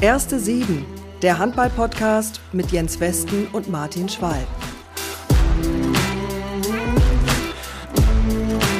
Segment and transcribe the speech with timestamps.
[0.00, 0.86] Erste Sieben,
[1.22, 4.46] der Handball-Podcast mit Jens Westen und Martin Schwalb.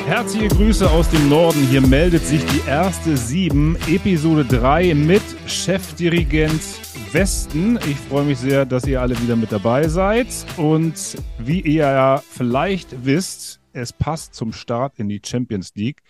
[0.07, 1.67] Herzliche Grüße aus dem Norden.
[1.67, 6.63] Hier meldet sich die erste Sieben, Episode 3 mit Chefdirigent
[7.11, 7.81] Westen.
[7.89, 10.29] Ich freue mich sehr, dass ihr alle wieder mit dabei seid.
[10.57, 16.01] Und wie ihr ja vielleicht wisst, es passt zum Start in die Champions League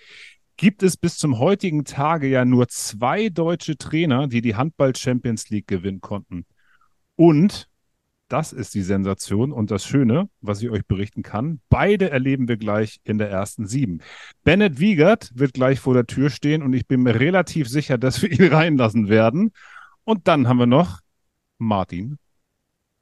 [0.58, 5.48] gibt es bis zum heutigen Tage ja nur zwei deutsche Trainer, die die Handball Champions
[5.48, 6.44] League gewinnen konnten.
[7.16, 7.68] Und
[8.28, 11.60] das ist die Sensation und das Schöne, was ich euch berichten kann.
[11.70, 14.00] Beide erleben wir gleich in der ersten sieben.
[14.44, 18.20] Bennett Wiegert wird gleich vor der Tür stehen und ich bin mir relativ sicher, dass
[18.20, 19.52] wir ihn reinlassen werden.
[20.04, 21.00] Und dann haben wir noch
[21.58, 22.18] Martin,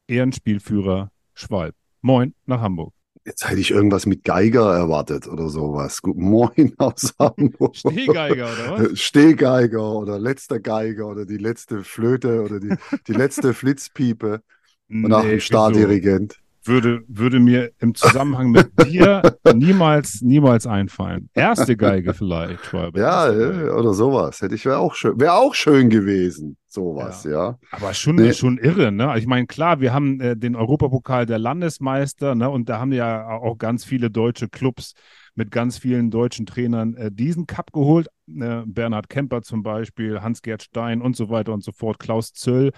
[0.07, 1.75] Ehrenspielführer Schwalb.
[2.03, 2.96] Moin nach Hamburg.
[3.27, 6.01] Jetzt hätte ich irgendwas mit Geiger erwartet oder sowas.
[6.01, 7.75] Guten Morgen aus Hamburg.
[7.75, 8.99] Stehgeiger oder was?
[9.01, 12.77] Stehgeiger oder letzter Geiger oder die letzte Flöte oder die,
[13.09, 14.43] die letzte Flitzpiepe
[14.87, 19.23] nee, nach dem Stardirigent würde, würde mir im Zusammenhang mit dir
[19.55, 21.31] niemals, niemals einfallen.
[21.35, 23.01] Erste Geige vielleicht, Schwalbe.
[23.01, 23.75] Ja, Geige.
[23.75, 24.41] oder sowas.
[24.41, 27.31] Hätte ich, wäre auch schön, wäre auch schön gewesen, sowas, ja.
[27.31, 27.59] ja.
[27.71, 28.33] Aber schon, nee.
[28.33, 29.15] schon irre, ne?
[29.19, 32.51] Ich meine, klar, wir haben äh, den Europapokal der Landesmeister, ne?
[32.51, 34.95] Und da haben ja auch ganz viele deutsche Clubs
[35.37, 38.09] mit ganz vielen deutschen Trainern äh, diesen Cup geholt.
[38.29, 42.73] Äh, Bernhard Kemper zum Beispiel, Hans-Gerd Stein und so weiter und so fort, Klaus Zöll.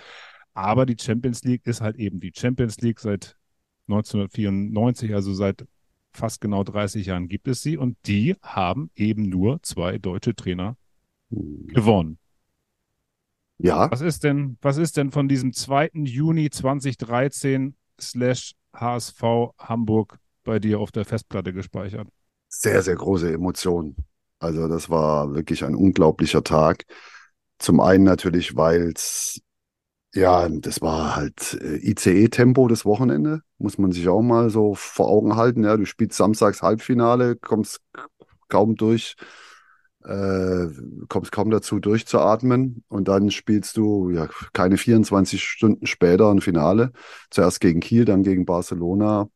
[0.54, 3.37] Aber die Champions League ist halt eben die Champions League seit
[3.88, 5.66] 1994, also seit
[6.12, 10.76] fast genau 30 Jahren gibt es sie und die haben eben nur zwei deutsche Trainer
[11.30, 12.18] gewonnen.
[13.58, 13.90] Ja.
[13.90, 15.90] Was ist denn, was ist denn von diesem 2.
[16.04, 19.22] Juni 2013 slash HSV
[19.58, 22.08] Hamburg bei dir auf der Festplatte gespeichert?
[22.48, 23.96] Sehr, sehr große Emotionen.
[24.38, 26.84] Also das war wirklich ein unglaublicher Tag.
[27.58, 29.40] Zum einen natürlich, weil es
[30.14, 35.08] ja, das war halt äh, ICE-Tempo das Wochenende, muss man sich auch mal so vor
[35.08, 35.64] Augen halten.
[35.64, 37.80] Ja, du spielst samstags Halbfinale, kommst
[38.48, 39.16] kaum durch,
[40.04, 40.66] äh,
[41.08, 46.92] kommst kaum dazu durchzuatmen und dann spielst du ja keine 24 Stunden später ein Finale.
[47.30, 49.28] Zuerst gegen Kiel, dann gegen Barcelona.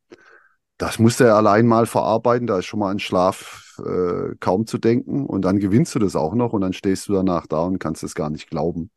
[0.79, 4.79] Das musste er allein mal verarbeiten, da ist schon mal ein Schlaf äh, kaum zu
[4.79, 7.79] denken und dann gewinnst du das auch noch und dann stehst du danach da und
[7.79, 8.91] kannst es gar nicht glauben.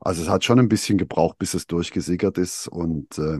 [0.00, 2.68] Also es hat schon ein bisschen gebraucht, bis es durchgesickert ist.
[2.68, 3.38] Und äh,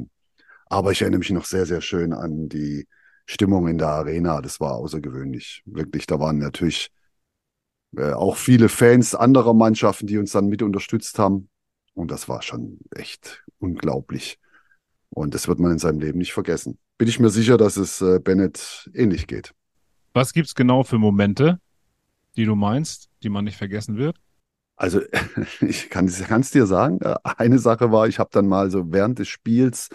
[0.67, 2.87] aber ich erinnere mich noch sehr, sehr schön an die
[3.27, 4.41] Stimmung in der Arena.
[4.41, 5.63] Das war außergewöhnlich.
[5.67, 6.91] Wirklich, da waren natürlich
[7.97, 11.49] äh, auch viele Fans anderer Mannschaften, die uns dann mit unterstützt haben.
[11.95, 14.39] Und das war schon echt unglaublich.
[15.11, 16.79] Und das wird man in seinem Leben nicht vergessen.
[16.99, 19.53] Bin ich mir sicher, dass es äh, Bennett ähnlich geht.
[20.13, 21.61] Was gibt's genau für Momente,
[22.37, 24.17] die du meinst, die man nicht vergessen wird?
[24.79, 25.01] Also
[25.61, 27.01] ich kann es dir sagen.
[27.03, 29.89] Äh, eine Sache war, ich habe dann mal so während des Spiels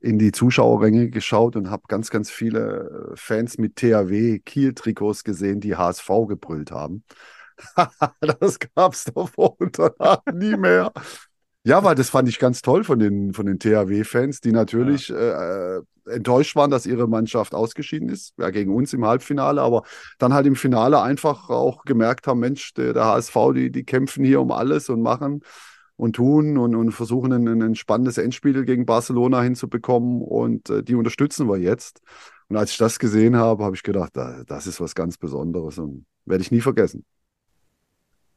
[0.00, 5.60] in die Zuschauerränge geschaut und habe ganz, ganz viele äh, Fans mit THW Kiel-Trikots gesehen,
[5.60, 7.04] die HSV gebrüllt haben.
[8.40, 10.90] das gab es davor und danach nie mehr.
[11.62, 15.16] Ja, weil das fand ich ganz toll von den, von den THW-Fans, die natürlich ja.
[15.16, 19.82] äh, äh enttäuscht waren, dass ihre Mannschaft ausgeschieden ist, ja, gegen uns im Halbfinale, aber
[20.18, 24.24] dann halt im Finale einfach auch gemerkt haben, Mensch, der, der HSV, die, die kämpfen
[24.24, 25.42] hier um alles und machen
[25.96, 30.94] und tun und, und versuchen ein, ein spannendes Endspiel gegen Barcelona hinzubekommen und äh, die
[30.94, 32.00] unterstützen wir jetzt.
[32.48, 35.78] Und als ich das gesehen habe, habe ich gedacht, da, das ist was ganz Besonderes
[35.78, 37.04] und werde ich nie vergessen.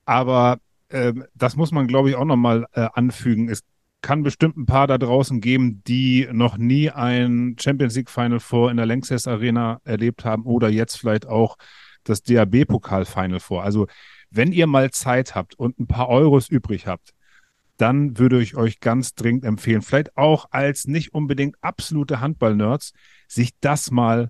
[0.05, 0.57] Aber
[0.89, 3.49] äh, das muss man, glaube ich, auch nochmal äh, anfügen.
[3.49, 3.63] Es
[4.03, 8.69] kann bestimmt ein paar da draußen geben, die noch nie ein Champions League Final Four
[8.69, 11.57] in der Lanxess Arena erlebt haben oder jetzt vielleicht auch
[12.03, 13.63] das DAB Pokal Final Four.
[13.63, 13.87] Also,
[14.29, 17.13] wenn ihr mal Zeit habt und ein paar Euros übrig habt,
[17.77, 22.91] dann würde ich euch ganz dringend empfehlen, vielleicht auch als nicht unbedingt absolute Handball-Nerds,
[23.27, 24.29] sich das mal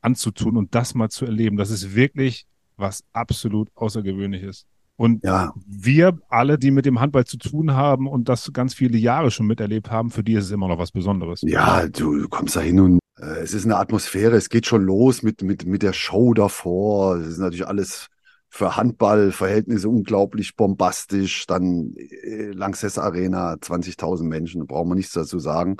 [0.00, 1.56] anzutun und das mal zu erleben.
[1.56, 2.46] Das ist wirklich
[2.76, 4.66] was absolut Außergewöhnliches.
[5.00, 5.54] Und ja.
[5.66, 9.46] wir alle, die mit dem Handball zu tun haben und das ganz viele Jahre schon
[9.46, 11.40] miterlebt haben, für die ist es immer noch was Besonderes.
[11.40, 15.22] Ja, du kommst da hin und äh, es ist eine Atmosphäre, es geht schon los
[15.22, 17.16] mit, mit, mit der Show davor.
[17.16, 18.08] Es ist natürlich alles
[18.50, 21.46] für Handballverhältnisse unglaublich bombastisch.
[21.46, 25.78] Dann äh, Lanxess Arena, 20.000 Menschen, da brauchen wir nichts dazu sagen.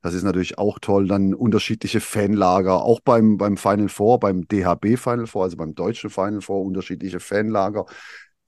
[0.00, 1.08] Das ist natürlich auch toll.
[1.08, 6.08] Dann unterschiedliche Fanlager, auch beim, beim Final Four, beim DHB Final Four, also beim deutschen
[6.08, 7.84] Final Four, unterschiedliche Fanlager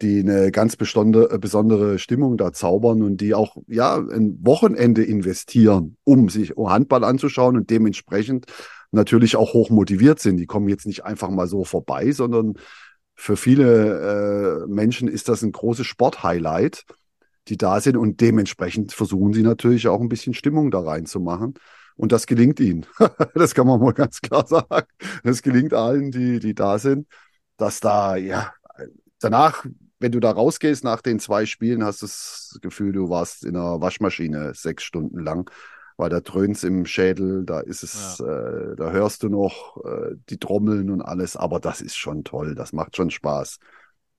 [0.02, 5.96] die eine ganz besondere, besondere Stimmung da zaubern und die auch ja ein Wochenende investieren,
[6.04, 8.46] um sich Handball anzuschauen und dementsprechend
[8.90, 10.36] natürlich auch hoch motiviert sind.
[10.38, 12.54] Die kommen jetzt nicht einfach mal so vorbei, sondern
[13.14, 16.84] für viele äh, Menschen ist das ein großes Sporthighlight.
[17.48, 17.96] die da sind.
[17.96, 21.54] Und dementsprechend versuchen sie natürlich auch ein bisschen Stimmung da reinzumachen.
[21.96, 22.86] Und das gelingt ihnen.
[23.34, 24.88] das kann man mal ganz klar sagen.
[25.22, 27.06] Das gelingt allen, die, die da sind,
[27.56, 28.52] dass da, ja,
[29.20, 29.64] danach,
[30.04, 33.56] wenn du da rausgehst nach den zwei Spielen, hast du das Gefühl, du warst in
[33.56, 35.50] einer Waschmaschine sechs Stunden lang,
[35.96, 38.26] weil da dröhnt's im Schädel, da ist es, ja.
[38.26, 42.54] äh, da hörst du noch äh, die Trommeln und alles, aber das ist schon toll,
[42.54, 43.56] das macht schon Spaß.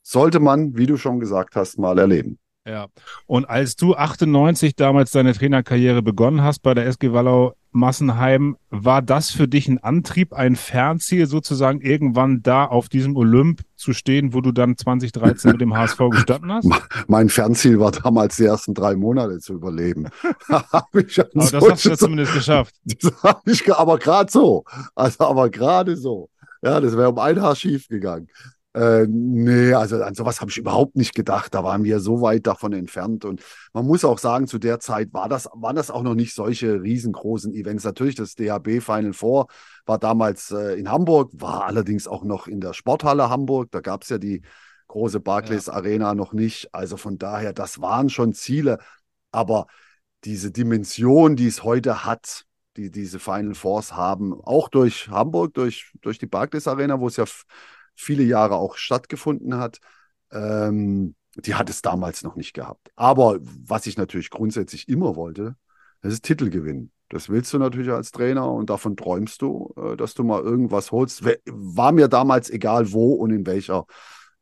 [0.01, 2.39] Sollte man, wie du schon gesagt hast, mal erleben.
[2.65, 2.87] Ja.
[3.27, 9.01] Und als du 98 damals deine Trainerkarriere begonnen hast bei der SG Wallau Massenheim, war
[9.01, 14.33] das für dich ein Antrieb, ein Fernziel, sozusagen irgendwann da auf diesem Olymp zu stehen,
[14.33, 16.69] wo du dann 2013 mit dem HSV gestanden hast?
[17.07, 20.07] Mein Fernziel war damals die ersten drei Monate zu überleben.
[20.47, 22.73] aber das hast du ja zumindest geschafft.
[23.01, 24.63] Das habe ich, aber gerade so.
[24.95, 26.29] Also, aber gerade so.
[26.61, 28.27] Ja, das wäre um ein Haar schief gegangen.
[28.75, 31.53] Äh, nee, also an sowas habe ich überhaupt nicht gedacht.
[31.53, 33.23] Da waren wir so weit davon entfernt.
[33.23, 33.41] Und
[33.71, 36.81] man muss auch sagen, zu der Zeit war das, waren das auch noch nicht solche
[36.81, 37.85] riesengroßen Events.
[37.85, 39.47] Natürlich, das DHB Final Four
[39.85, 43.71] war damals äh, in Hamburg, war allerdings auch noch in der Sporthalle Hamburg.
[43.71, 44.41] Da gab es ja die
[44.89, 45.73] große Barclays ja.
[45.73, 46.75] Arena noch nicht.
[46.75, 48.79] Also von daher, das waren schon Ziele.
[49.31, 49.67] Aber
[50.25, 52.43] diese Dimension, die es heute hat,
[52.75, 57.15] die diese Final Fours haben, auch durch Hamburg, durch, durch die Barclays Arena, wo es
[57.15, 57.23] ja
[57.95, 59.79] viele Jahre auch stattgefunden hat.
[60.31, 62.91] Ähm, die hat es damals noch nicht gehabt.
[62.95, 65.55] Aber was ich natürlich grundsätzlich immer wollte,
[66.01, 66.91] das ist Titel gewinnen.
[67.09, 70.91] Das willst du natürlich als Trainer und davon träumst du, äh, dass du mal irgendwas
[70.91, 71.23] holst.
[71.45, 73.85] War mir damals egal wo und in welcher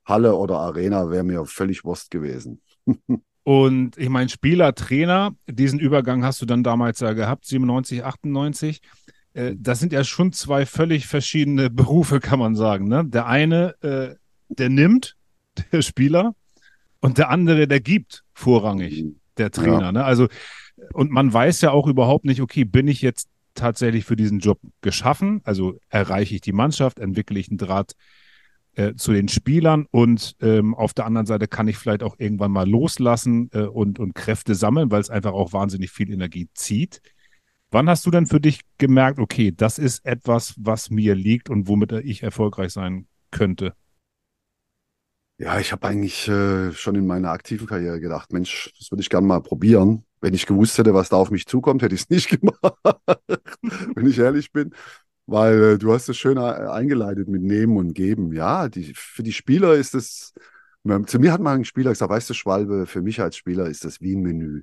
[0.06, 2.62] Halle oder Arena, wäre mir völlig Wurst gewesen.
[3.44, 8.82] und ich meine, Spieler, Trainer, diesen Übergang hast du dann damals ja gehabt, 97, 98.
[9.33, 12.88] Äh, das sind ja schon zwei völlig verschiedene Berufe, kann man sagen.
[12.88, 13.06] Ne?
[13.06, 14.15] Der eine, äh,
[14.50, 15.15] der nimmt,
[15.71, 16.35] der Spieler,
[17.00, 19.03] und der andere, der gibt vorrangig,
[19.38, 19.81] der Trainer.
[19.81, 19.91] Ja.
[19.91, 20.06] Ne?
[20.06, 20.30] Also,
[20.94, 24.59] und man weiß ja auch überhaupt nicht, okay, bin ich jetzt tatsächlich für diesen Job
[24.80, 25.41] geschaffen?
[25.44, 27.94] Also erreiche ich die Mannschaft, entwickle ich einen Draht
[28.75, 32.51] äh, zu den Spielern und ähm, auf der anderen Seite kann ich vielleicht auch irgendwann
[32.51, 37.01] mal loslassen äh, und, und Kräfte sammeln, weil es einfach auch wahnsinnig viel Energie zieht.
[37.74, 41.68] Wann hast du denn für dich gemerkt, okay, das ist etwas, was mir liegt und
[41.68, 43.74] womit ich erfolgreich sein könnte?
[45.40, 49.10] Ja, ich habe eigentlich äh, schon in meiner aktiven Karriere gedacht, Mensch, das würde ich
[49.10, 50.06] gerne mal probieren.
[50.22, 52.60] Wenn ich gewusst hätte, was da auf mich zukommt, hätte ich es nicht gemacht,
[53.96, 54.76] wenn ich ehrlich bin.
[55.26, 58.34] Weil äh, du hast es schön äh, eingeleitet mit Nehmen und Geben.
[58.34, 60.36] Ja, die, für die Spieler ist es,
[61.08, 63.84] zu mir hat mal ein Spieler gesagt, weißt du, Schwalbe, für mich als Spieler ist
[63.84, 64.62] das wie ein Menü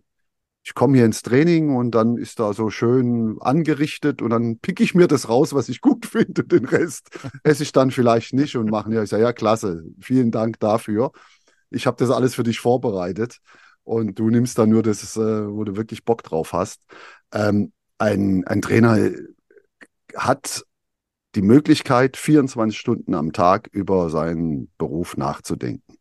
[0.63, 4.81] ich komme hier ins Training und dann ist da so schön angerichtet und dann pick
[4.81, 6.45] ich mir das raus, was ich gut finde.
[6.45, 7.11] Den Rest
[7.43, 11.13] esse ich dann vielleicht nicht und mache ja, ich sage, ja, klasse, vielen Dank dafür.
[11.71, 13.39] Ich habe das alles für dich vorbereitet
[13.85, 16.81] und du nimmst dann nur das, äh, wo du wirklich Bock drauf hast.
[17.33, 19.11] Ähm, ein, ein Trainer
[20.15, 20.65] hat
[21.37, 25.97] die Möglichkeit, 24 Stunden am Tag über seinen Beruf nachzudenken.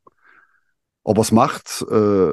[1.03, 2.31] Ob er es macht, äh,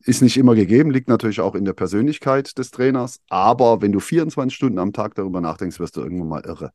[0.00, 3.20] ist nicht immer gegeben, liegt natürlich auch in der Persönlichkeit des Trainers.
[3.28, 6.72] Aber wenn du 24 Stunden am Tag darüber nachdenkst, wirst du irgendwann mal irre.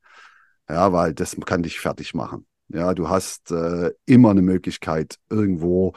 [0.70, 2.46] Ja, weil das kann dich fertig machen.
[2.68, 5.94] Ja, du hast äh, immer eine Möglichkeit, irgendwo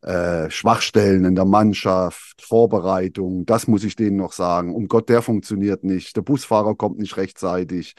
[0.00, 4.74] äh, Schwachstellen in der Mannschaft, Vorbereitung, das muss ich denen noch sagen.
[4.74, 6.16] Um Gott, der funktioniert nicht.
[6.16, 7.94] Der Busfahrer kommt nicht rechtzeitig.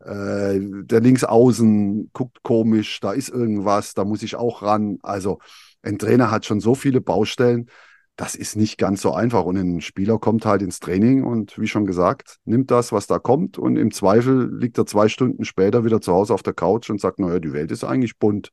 [0.00, 4.98] Äh, der Linksaußen guckt komisch, da ist irgendwas, da muss ich auch ran.
[5.02, 5.38] Also
[5.82, 7.70] ein Trainer hat schon so viele Baustellen,
[8.16, 9.44] das ist nicht ganz so einfach.
[9.44, 13.18] Und ein Spieler kommt halt ins Training und wie schon gesagt, nimmt das, was da
[13.18, 16.90] kommt und im Zweifel liegt er zwei Stunden später wieder zu Hause auf der Couch
[16.90, 18.50] und sagt, naja, die Welt ist eigentlich bunt.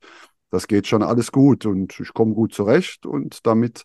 [0.51, 3.83] Das geht schon alles gut und ich komme gut zurecht und damit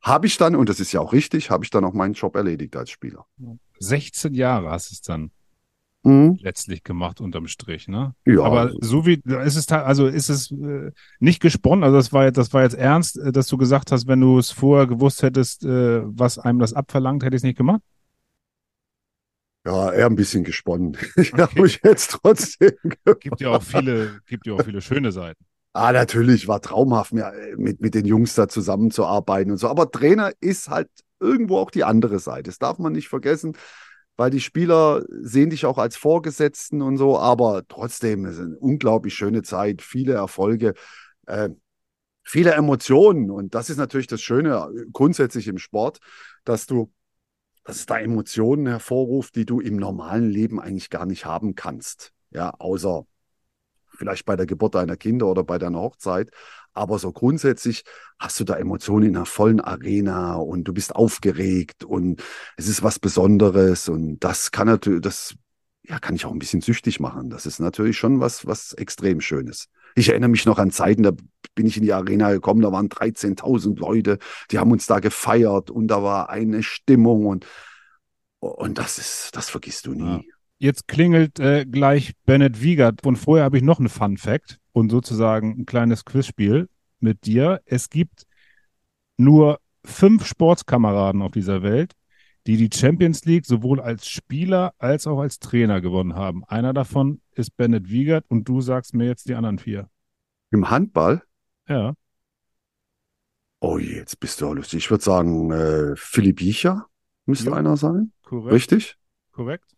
[0.00, 2.36] habe ich dann, und das ist ja auch richtig, habe ich dann auch meinen Job
[2.36, 3.26] erledigt als Spieler.
[3.80, 5.32] 16 Jahre hast du es dann
[6.04, 6.38] mhm.
[6.40, 8.14] letztlich gemacht unterm Strich, ne?
[8.26, 8.42] Ja.
[8.42, 12.24] Aber also so wie ist es also ist es äh, nicht gesponnen, also das war
[12.24, 15.22] jetzt das war jetzt ernst, äh, dass du gesagt hast, wenn du es vorher gewusst
[15.22, 17.80] hättest, äh, was einem das abverlangt, hätte ich es nicht gemacht?
[19.66, 20.96] Ja, eher ein bisschen gesponnen.
[21.16, 21.42] Ich okay.
[21.42, 22.72] habe mich jetzt trotzdem.
[23.20, 25.42] Gibt ja auch viele, gibt ja auch viele schöne Seiten.
[25.72, 27.12] Ah, natürlich, war traumhaft,
[27.56, 29.68] mit, mit den Jungs da zusammenzuarbeiten und so.
[29.68, 32.44] Aber Trainer ist halt irgendwo auch die andere Seite.
[32.44, 33.56] Das darf man nicht vergessen
[34.16, 39.14] weil die Spieler sehen dich auch als Vorgesetzten und so, aber trotzdem ist eine unglaublich
[39.14, 40.74] schöne Zeit, viele Erfolge,
[41.26, 41.50] äh,
[42.22, 45.98] viele Emotionen und das ist natürlich das Schöne äh, grundsätzlich im Sport,
[46.44, 46.92] dass du,
[47.64, 52.12] dass es da Emotionen hervorruft, die du im normalen Leben eigentlich gar nicht haben kannst,
[52.30, 53.06] ja, außer
[53.96, 56.30] vielleicht bei der Geburt deiner Kinder oder bei deiner Hochzeit.
[56.74, 57.84] Aber so grundsätzlich
[58.18, 62.22] hast du da Emotionen in einer vollen Arena und du bist aufgeregt und
[62.56, 65.36] es ist was Besonderes und das kann natürlich, das
[65.86, 67.30] ja, kann ich auch ein bisschen süchtig machen.
[67.30, 69.68] Das ist natürlich schon was, was extrem Schönes.
[69.94, 71.12] Ich erinnere mich noch an Zeiten, da
[71.54, 74.18] bin ich in die Arena gekommen, da waren 13.000 Leute,
[74.50, 77.46] die haben uns da gefeiert und da war eine Stimmung und,
[78.40, 80.02] und das ist, das vergisst du nie.
[80.02, 80.20] Ja.
[80.58, 84.90] Jetzt klingelt äh, gleich Bennett Wiegert und vorher habe ich noch einen Fun Fact und
[84.90, 87.62] sozusagen ein kleines Quizspiel mit dir.
[87.64, 88.26] Es gibt
[89.16, 91.92] nur fünf Sportskameraden auf dieser Welt,
[92.46, 96.44] die die Champions League sowohl als Spieler als auch als Trainer gewonnen haben.
[96.44, 99.88] Einer davon ist Bennett Wiegert und du sagst mir jetzt die anderen vier.
[100.50, 101.22] Im Handball?
[101.68, 101.94] Ja.
[103.60, 104.78] Oh je, jetzt bist du auch lustig.
[104.78, 106.86] Ich würde sagen, äh, Philipp Biecher
[107.26, 107.54] müsste jo.
[107.54, 108.12] einer sein.
[108.22, 108.52] Korrekt.
[108.52, 108.96] Richtig?
[109.30, 109.70] Korrekt.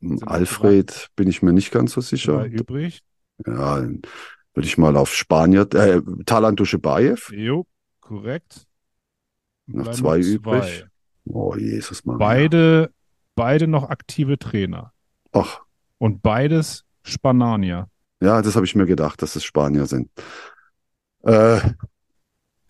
[0.00, 2.44] Hm, Alfred bin ich mir nicht ganz so sicher.
[2.46, 3.02] übrig.
[3.46, 3.82] Ja,
[4.54, 7.30] würde ich mal auf Spanier, äh, Talant Duschebaev.
[7.32, 7.66] Jo,
[8.00, 8.66] korrekt.
[9.66, 10.86] Noch zwei, zwei übrig.
[11.26, 12.18] Oh, Jesus, Mann.
[12.18, 12.90] Beide,
[13.34, 14.92] beide noch aktive Trainer.
[15.32, 15.60] Ach.
[15.98, 17.88] Und beides Spanier.
[18.20, 20.10] Ja, das habe ich mir gedacht, dass es Spanier sind.
[21.22, 21.60] Äh,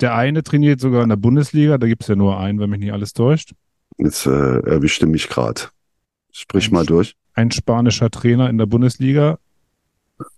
[0.00, 2.80] der eine trainiert sogar in der Bundesliga, da gibt es ja nur einen, wenn mich
[2.80, 3.52] nicht alles täuscht.
[3.96, 5.62] Jetzt äh, erwischte mich gerade.
[6.32, 7.16] Sprich ein, mal durch.
[7.34, 9.38] Ein spanischer Trainer in der Bundesliga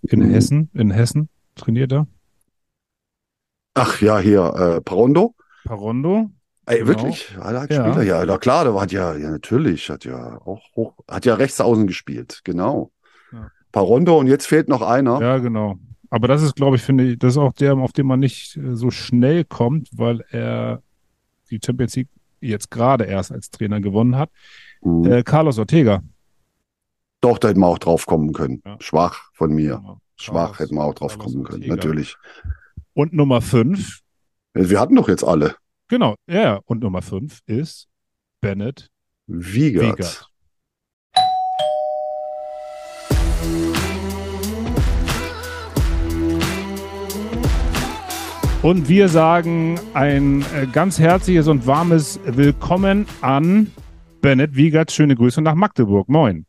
[0.03, 0.31] in mhm.
[0.31, 2.07] Hessen, in Hessen trainiert er.
[3.73, 5.35] Ach ja, hier, äh, Parondo.
[5.63, 6.29] Parondo.
[6.65, 6.87] Ey, genau.
[6.89, 7.35] wirklich?
[7.39, 8.03] Alle Spieler?
[8.03, 11.59] Ja, na klar, der hat ja, ja, natürlich, hat ja auch hoch, hat ja rechts
[11.59, 12.91] außen gespielt, genau.
[13.31, 13.49] Ja.
[13.71, 15.21] Parondo und jetzt fehlt noch einer.
[15.21, 15.77] Ja, genau.
[16.09, 18.57] Aber das ist, glaube ich, finde ich, das ist auch der, auf den man nicht
[18.57, 20.83] äh, so schnell kommt, weil er
[21.49, 22.09] die Champions League
[22.41, 24.29] jetzt gerade erst als Trainer gewonnen hat.
[24.81, 25.05] Mhm.
[25.05, 26.01] Äh, Carlos Ortega.
[27.21, 28.61] Doch, da hätten wir auch drauf kommen können.
[28.65, 28.77] Ja.
[28.79, 29.77] Schwach von mir.
[29.77, 29.97] Genau.
[30.15, 31.75] Schwach hätten wir auch drauf kommen können, Ortega.
[31.75, 32.17] natürlich.
[32.93, 34.01] Und Nummer fünf.
[34.53, 35.55] Wir hatten doch jetzt alle.
[35.91, 36.61] Genau, ja.
[36.65, 37.89] Und Nummer 5 ist
[38.39, 38.89] Bennett
[39.27, 39.97] Wiegert.
[39.99, 40.27] Wiegert.
[48.61, 53.71] Und wir sagen ein äh, ganz herzliches und warmes Willkommen an
[54.21, 54.91] Bennett Wiegert.
[54.93, 56.07] Schöne Grüße nach Magdeburg.
[56.07, 56.45] Moin.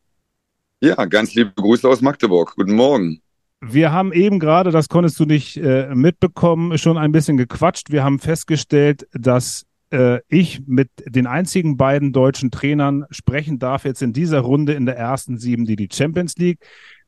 [0.85, 2.57] Ja, ganz liebe Grüße aus Magdeburg.
[2.57, 3.21] Guten Morgen.
[3.61, 7.93] Wir haben eben gerade, das konntest du nicht äh, mitbekommen, schon ein bisschen gequatscht.
[7.93, 14.03] Wir haben festgestellt, dass äh, ich mit den einzigen beiden deutschen Trainern sprechen darf jetzt
[14.03, 16.59] in dieser Runde in der ersten sieben, die die Champions League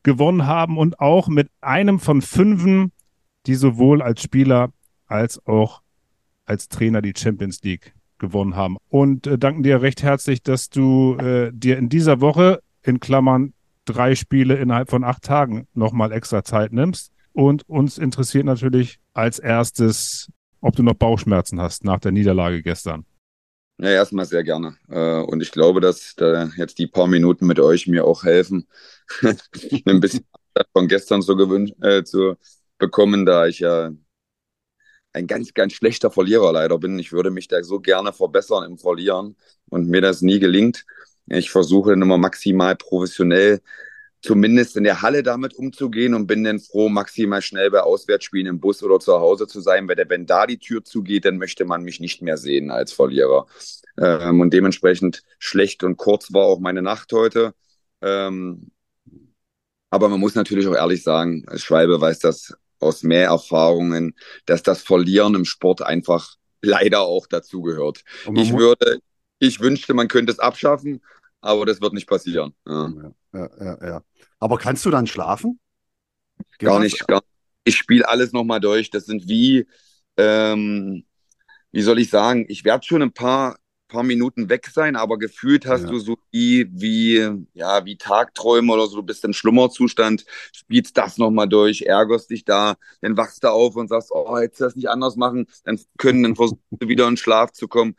[0.04, 2.92] gewonnen haben und auch mit einem von fünfen,
[3.46, 4.70] die sowohl als Spieler
[5.08, 5.82] als auch
[6.46, 8.76] als Trainer die Champions League gewonnen haben.
[8.88, 13.53] Und äh, danken dir recht herzlich, dass du äh, dir in dieser Woche in Klammern
[13.84, 17.12] drei Spiele innerhalb von acht Tagen nochmal extra Zeit nimmst.
[17.32, 23.04] Und uns interessiert natürlich als erstes, ob du noch Bauchschmerzen hast nach der Niederlage gestern.
[23.78, 24.76] Ja, erstmal sehr gerne.
[24.88, 28.68] Äh, und ich glaube, dass da jetzt die paar Minuten mit euch mir auch helfen,
[29.84, 30.24] ein bisschen
[30.72, 32.36] von gestern zu, gewünscht, äh, zu
[32.78, 33.90] bekommen, da ich ja
[35.12, 36.98] ein ganz, ganz schlechter Verlierer leider bin.
[36.98, 39.36] Ich würde mich da so gerne verbessern im Verlieren
[39.68, 40.84] und mir das nie gelingt.
[41.26, 43.60] Ich versuche dann immer maximal professionell
[44.24, 48.58] zumindest in der Halle damit umzugehen und bin dann froh, maximal schnell bei Auswärtsspielen im
[48.58, 51.66] Bus oder zu Hause zu sein, weil der, wenn da die Tür zugeht, dann möchte
[51.66, 53.46] man mich nicht mehr sehen als Verlierer.
[53.98, 57.54] Ähm, und dementsprechend schlecht und kurz war auch meine Nacht heute.
[58.00, 58.70] Ähm,
[59.90, 64.14] aber man muss natürlich auch ehrlich sagen, Schwalbe weiß das aus mehr Erfahrungen,
[64.46, 68.04] dass das Verlieren im Sport einfach leider auch dazugehört.
[68.34, 69.00] Ich würde,
[69.46, 71.02] ich wünschte, man könnte es abschaffen,
[71.40, 72.54] aber das wird nicht passieren.
[72.66, 73.12] Ja.
[73.34, 74.04] Ja, ja, ja.
[74.38, 75.58] Aber kannst du dann schlafen?
[76.58, 77.06] Geht gar nicht.
[77.06, 77.22] Gar,
[77.64, 78.90] ich spiele alles nochmal durch.
[78.90, 79.66] Das sind wie,
[80.16, 81.04] ähm,
[81.72, 83.58] wie soll ich sagen, ich werde schon ein paar,
[83.88, 85.90] paar Minuten weg sein, aber gefühlt hast ja.
[85.90, 91.18] du so wie, wie, ja, wie Tagträume oder so, du bist im Schlummerzustand, spielst das
[91.18, 94.88] nochmal durch, ärgerst dich da, dann wachst du auf und sagst, oh, jetzt das nicht
[94.88, 97.96] anders machen, dann können, dann versuchst du wieder in Schlaf zu kommen.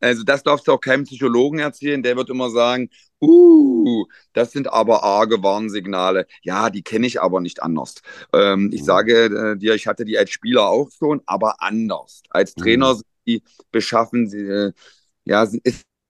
[0.00, 2.02] Also das darfst du auch keinem Psychologen erzählen.
[2.02, 2.90] Der wird immer sagen,
[3.20, 6.26] uh, das sind aber arge Warnsignale.
[6.42, 7.96] Ja, die kenne ich aber nicht anders.
[8.32, 8.86] Ähm, ich mhm.
[8.86, 12.22] sage äh, dir, ich hatte die als Spieler auch schon, aber anders.
[12.30, 12.62] Als mhm.
[12.62, 14.72] Trainer sind die beschaffen, sie, äh,
[15.24, 15.62] ja, sind,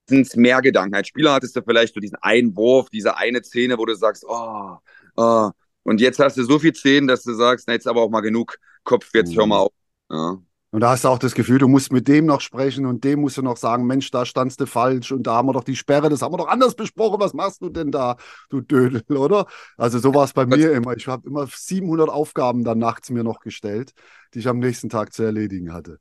[0.09, 0.95] sind es mehr Gedanken.
[0.95, 4.77] Als Spieler hattest du vielleicht so diesen Einwurf, diese eine Szene, wo du sagst, oh,
[5.17, 5.51] oh.
[5.83, 8.21] Und jetzt hast du so viel Szenen, dass du sagst, na, jetzt aber auch mal
[8.21, 9.63] genug Kopf, jetzt hör mal mhm.
[9.63, 9.73] auf.
[10.11, 10.48] Ja.
[10.71, 13.21] Und da hast du auch das Gefühl, du musst mit dem noch sprechen und dem
[13.21, 15.77] musst du noch sagen, Mensch, da standst du falsch und da haben wir doch die
[15.77, 18.17] Sperre, das haben wir doch anders besprochen, was machst du denn da,
[18.51, 19.47] du Dödel, oder?
[19.79, 20.95] Also so war es bei mir immer.
[20.95, 23.93] Ich habe immer 700 Aufgaben dann nachts mir noch gestellt,
[24.35, 25.99] die ich am nächsten Tag zu erledigen hatte.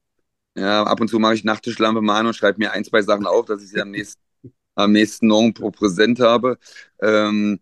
[0.56, 3.26] Ja, ab und zu mache ich Nachttischlampe mal an und schreibe mir ein, zwei Sachen
[3.26, 4.22] auf, dass ich sie am nächsten,
[4.76, 6.58] am nächsten Morgen präsent habe.
[7.02, 7.60] Ähm,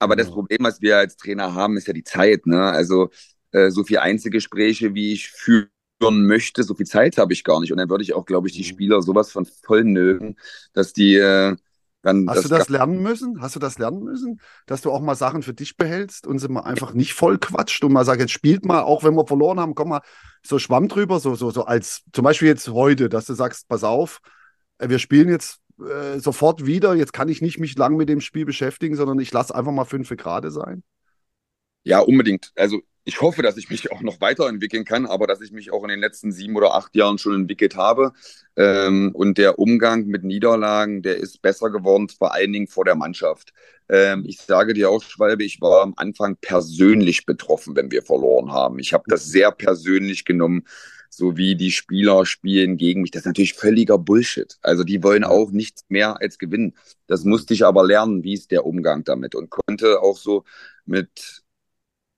[0.00, 0.24] aber ja.
[0.24, 2.46] das Problem, was wir als Trainer haben, ist ja die Zeit.
[2.46, 2.62] Ne?
[2.62, 3.10] Also
[3.52, 5.68] äh, so viele Einzelgespräche, wie ich führe
[6.00, 7.72] möchte, so viel Zeit habe ich gar nicht.
[7.72, 8.66] Und dann würde ich auch, glaube ich, die mhm.
[8.66, 10.36] Spieler sowas von voll nögen,
[10.72, 11.56] dass die äh,
[12.02, 12.28] dann.
[12.28, 13.40] Hast das du das lernen müssen?
[13.40, 14.40] Hast du das lernen müssen?
[14.66, 17.82] Dass du auch mal Sachen für dich behältst und sie mal einfach nicht voll quatscht
[17.84, 20.02] und mal sagst, jetzt spielt mal, auch wenn wir verloren haben, komm mal
[20.42, 23.84] so Schwamm drüber, so, so, so als zum Beispiel jetzt heute, dass du sagst, pass
[23.84, 24.20] auf,
[24.78, 28.20] äh, wir spielen jetzt äh, sofort wieder, jetzt kann ich nicht mich lang mit dem
[28.20, 30.82] Spiel beschäftigen, sondern ich lasse einfach mal fünf Grade sein.
[31.84, 32.52] Ja, unbedingt.
[32.56, 35.82] Also ich hoffe, dass ich mich auch noch weiterentwickeln kann, aber dass ich mich auch
[35.82, 38.12] in den letzten sieben oder acht Jahren schon entwickelt habe.
[38.54, 42.96] Ähm, und der Umgang mit Niederlagen, der ist besser geworden, vor allen Dingen vor der
[42.96, 43.54] Mannschaft.
[43.88, 48.52] Ähm, ich sage dir auch, Schwalbe, ich war am Anfang persönlich betroffen, wenn wir verloren
[48.52, 48.78] haben.
[48.78, 50.66] Ich habe das sehr persönlich genommen,
[51.08, 53.10] so wie die Spieler spielen gegen mich.
[53.10, 54.58] Das ist natürlich völliger Bullshit.
[54.60, 56.74] Also die wollen auch nichts mehr als gewinnen.
[57.06, 60.44] Das musste ich aber lernen, wie ist der Umgang damit und konnte auch so
[60.84, 61.42] mit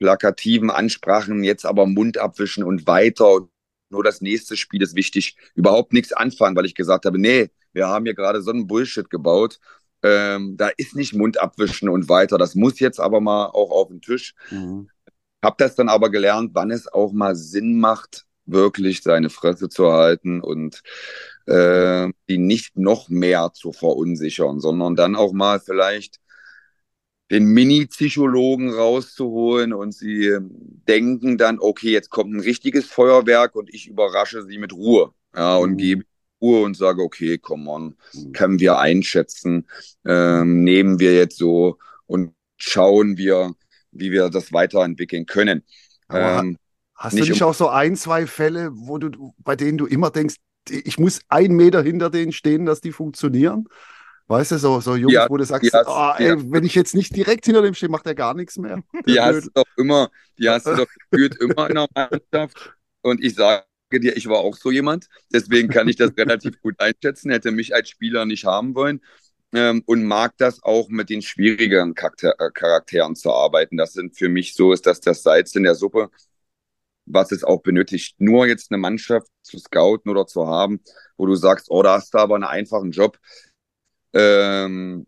[0.01, 3.47] plakativen Ansprachen jetzt aber Mund abwischen und weiter.
[3.91, 5.37] Nur das nächste Spiel ist wichtig.
[5.55, 9.09] Überhaupt nichts anfangen, weil ich gesagt habe, nee, wir haben hier gerade so einen Bullshit
[9.11, 9.61] gebaut.
[10.03, 12.39] Ähm, da ist nicht Mund abwischen und weiter.
[12.39, 14.35] Das muss jetzt aber mal auch auf den Tisch.
[14.51, 14.89] Mhm.
[15.43, 19.93] Hab das dann aber gelernt, wann es auch mal Sinn macht, wirklich seine Fresse zu
[19.93, 20.83] halten und
[21.47, 26.21] äh, die nicht noch mehr zu verunsichern, sondern dann auch mal vielleicht
[27.31, 30.51] den Mini-Psychologen rauszuholen und sie ähm,
[30.89, 35.13] denken dann, okay, jetzt kommt ein richtiges Feuerwerk und ich überrasche sie mit Ruhe.
[35.35, 35.77] Ja, und mhm.
[35.77, 36.05] gebe
[36.43, 38.33] Ruhe und sage, okay, komm on, mhm.
[38.33, 39.69] können wir einschätzen,
[40.05, 43.55] ähm, nehmen wir jetzt so und schauen wir,
[43.93, 45.63] wie wir das weiterentwickeln können.
[46.11, 46.59] Ähm,
[46.97, 49.87] hast nicht du nicht um auch so ein, zwei Fälle, wo du, bei denen du
[49.87, 50.37] immer denkst,
[50.69, 53.69] ich muss einen Meter hinter denen stehen, dass die funktionieren?
[54.31, 56.37] Weißt du, so, so Jungs, ja, wo du sagst, hast, oh, ey, ja.
[56.39, 58.81] wenn ich jetzt nicht direkt hinter dem stehe, macht er gar nichts mehr.
[59.05, 62.73] Die hast du doch immer, die hast du doch gefühlt immer in der Mannschaft.
[63.03, 65.09] Und ich sage dir, ich war auch so jemand.
[65.33, 69.01] Deswegen kann ich das relativ gut einschätzen, hätte mich als Spieler nicht haben wollen.
[69.53, 73.77] Ähm, und mag das auch mit den schwierigeren Charakter äh, Charakteren zu arbeiten.
[73.77, 76.09] Das sind für mich so, ist das das Salz in der Suppe,
[77.05, 78.15] was es auch benötigt.
[78.21, 80.79] Nur jetzt eine Mannschaft zu scouten oder zu haben,
[81.17, 83.19] wo du sagst, oh, da hast du aber einen einfachen Job
[84.13, 85.07] ähm,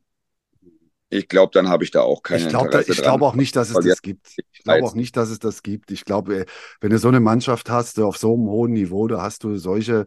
[1.08, 3.84] ich glaube, dann habe ich da auch keine ich glaub, glaube auch nicht, dass es
[3.84, 4.34] das gibt.
[4.52, 5.90] Ich glaube auch nicht, dass es das gibt.
[5.90, 6.46] Ich glaube, äh,
[6.80, 10.06] wenn du so eine Mannschaft hast, auf so einem hohen Niveau, da hast du solche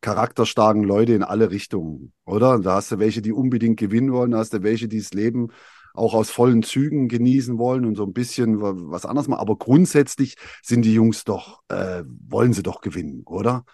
[0.00, 2.58] charakterstarken Leute in alle Richtungen, oder?
[2.58, 5.48] Da hast du welche, die unbedingt gewinnen wollen, da hast du welche, die das Leben
[5.92, 9.40] auch aus vollen Zügen genießen wollen und so ein bisschen was anderes machen.
[9.40, 13.64] Aber grundsätzlich sind die Jungs doch, äh, wollen sie doch gewinnen, oder?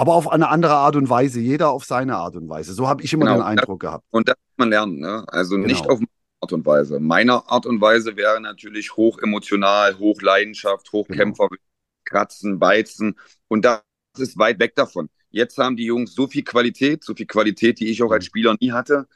[0.00, 2.72] Aber auf eine andere Art und Weise, jeder auf seine Art und Weise.
[2.72, 4.06] So habe ich immer genau, den Eindruck gehabt.
[4.08, 5.26] Und das muss man lernen, ne?
[5.28, 5.66] Also genau.
[5.66, 6.08] nicht auf meine
[6.40, 7.00] Art und Weise.
[7.00, 11.60] Meine Art und Weise wäre natürlich hoch emotional, hoch Leidenschaft, Hochkämpfer, genau.
[12.06, 13.18] kratzen, beizen.
[13.48, 13.82] Und das
[14.16, 15.10] ist weit weg davon.
[15.28, 18.28] Jetzt haben die Jungs so viel Qualität, so viel Qualität, die ich auch als mhm.
[18.28, 19.06] Spieler nie hatte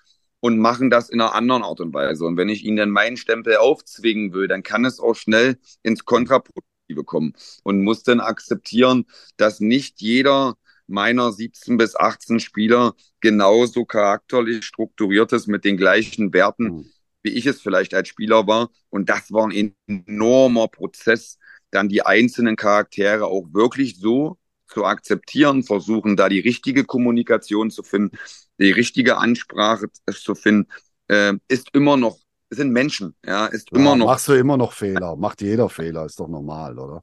[0.41, 2.27] und machen das in einer anderen Art und Weise.
[2.27, 6.05] Und wenn ich ihnen dann meinen Stempel aufzwingen will, dann kann es auch schnell ins
[6.05, 9.07] Kontraproduktive kommen und muss dann akzeptieren,
[9.39, 16.33] dass nicht jeder meiner 17 bis 18 Spieler genauso charakterlich strukturiert ist mit den gleichen
[16.33, 16.91] Werten, mhm.
[17.23, 18.71] wie ich es vielleicht als Spieler war.
[18.91, 21.39] Und das war ein enormer Prozess,
[21.71, 27.83] dann die einzelnen Charaktere auch wirklich so zu akzeptieren, versuchen da die richtige Kommunikation zu
[27.83, 28.17] finden,
[28.59, 30.71] die richtige Ansprache zu finden,
[31.09, 32.19] äh, ist immer noch
[32.51, 34.07] sind Menschen, ja, ist ja, immer noch.
[34.07, 37.03] Machst du immer noch Fehler, macht jeder Fehler, ist doch normal, oder?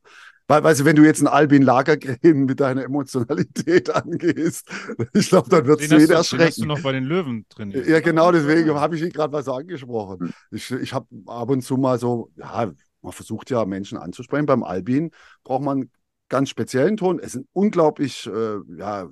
[0.51, 4.69] Weil, weißt du, wenn du jetzt ein Albin Lagergren mit deiner Emotionalität angehst,
[5.13, 6.39] ich glaube, dann wird es jeder erschrecken.
[6.39, 7.87] Den hast du noch bei den Löwen trainiert.
[7.87, 10.33] Ja, genau, deswegen habe ich ihn gerade was angesprochen.
[10.51, 12.69] Ich, ich habe ab und zu mal so, ja,
[13.01, 14.45] man versucht ja Menschen anzusprechen.
[14.45, 15.11] Beim Albin
[15.45, 15.91] braucht man einen
[16.27, 17.19] ganz speziellen Ton.
[17.19, 19.07] Er ist ein unglaublich äh, ja,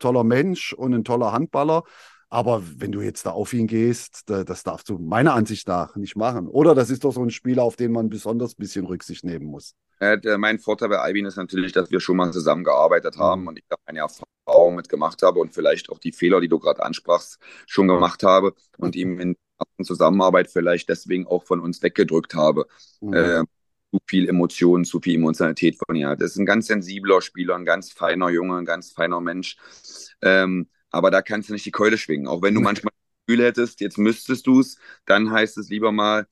[0.00, 1.84] toller Mensch und ein toller Handballer.
[2.28, 6.16] Aber wenn du jetzt da auf ihn gehst, das darfst du meiner Ansicht nach nicht
[6.16, 6.48] machen.
[6.48, 9.46] Oder das ist doch so ein Spieler, auf den man besonders ein bisschen Rücksicht nehmen
[9.46, 9.76] muss.
[10.02, 13.48] Äh, mein Vorteil bei Albin ist natürlich, dass wir schon mal zusammengearbeitet haben mhm.
[13.48, 16.82] und ich da meine Erfahrungen mitgemacht habe und vielleicht auch die Fehler, die du gerade
[16.82, 17.38] ansprachst,
[17.68, 19.36] schon gemacht habe und ihm in
[19.78, 22.66] der Zusammenarbeit vielleicht deswegen auch von uns weggedrückt habe.
[23.00, 23.14] Mhm.
[23.14, 23.44] Äh,
[23.92, 26.20] zu viel Emotionen, zu viel Emotionalität von ihr hat.
[26.20, 29.56] Das ist ein ganz sensibler Spieler, ein ganz feiner Junge, ein ganz feiner Mensch.
[30.20, 32.26] Ähm, aber da kannst du nicht die Keule schwingen.
[32.26, 35.92] Auch wenn du manchmal das Gefühl hättest, jetzt müsstest du es, dann heißt es lieber
[35.92, 36.26] mal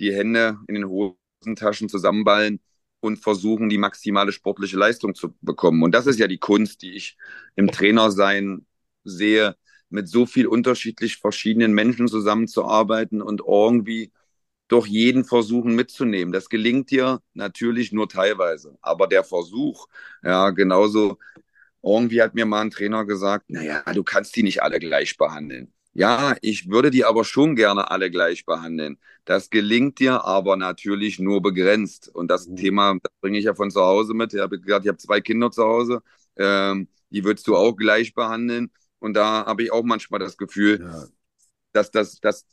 [0.00, 2.60] die Hände in den Hosentaschen zusammenballen
[3.06, 5.82] und versuchen, die maximale sportliche Leistung zu bekommen.
[5.82, 7.16] Und das ist ja die Kunst, die ich
[7.54, 8.66] im Trainersein
[9.04, 9.56] sehe,
[9.88, 14.12] mit so viel unterschiedlich verschiedenen Menschen zusammenzuarbeiten und irgendwie
[14.68, 16.32] doch jeden versuchen mitzunehmen.
[16.32, 19.86] Das gelingt dir natürlich nur teilweise, aber der Versuch,
[20.22, 21.18] ja, genauso.
[21.82, 25.72] Irgendwie hat mir mal ein Trainer gesagt, naja, du kannst die nicht alle gleich behandeln.
[25.96, 28.98] Ja, ich würde die aber schon gerne alle gleich behandeln.
[29.24, 32.10] Das gelingt dir aber natürlich nur begrenzt.
[32.14, 32.56] Und das mhm.
[32.56, 34.34] Thema, das bringe ich ja von zu Hause mit.
[34.34, 36.02] Ich habe gesagt, ich habe zwei Kinder zu Hause.
[36.36, 38.70] Ähm, die würdest du auch gleich behandeln.
[38.98, 41.04] Und da habe ich auch manchmal das Gefühl, ja.
[41.72, 42.44] dass, dass, dass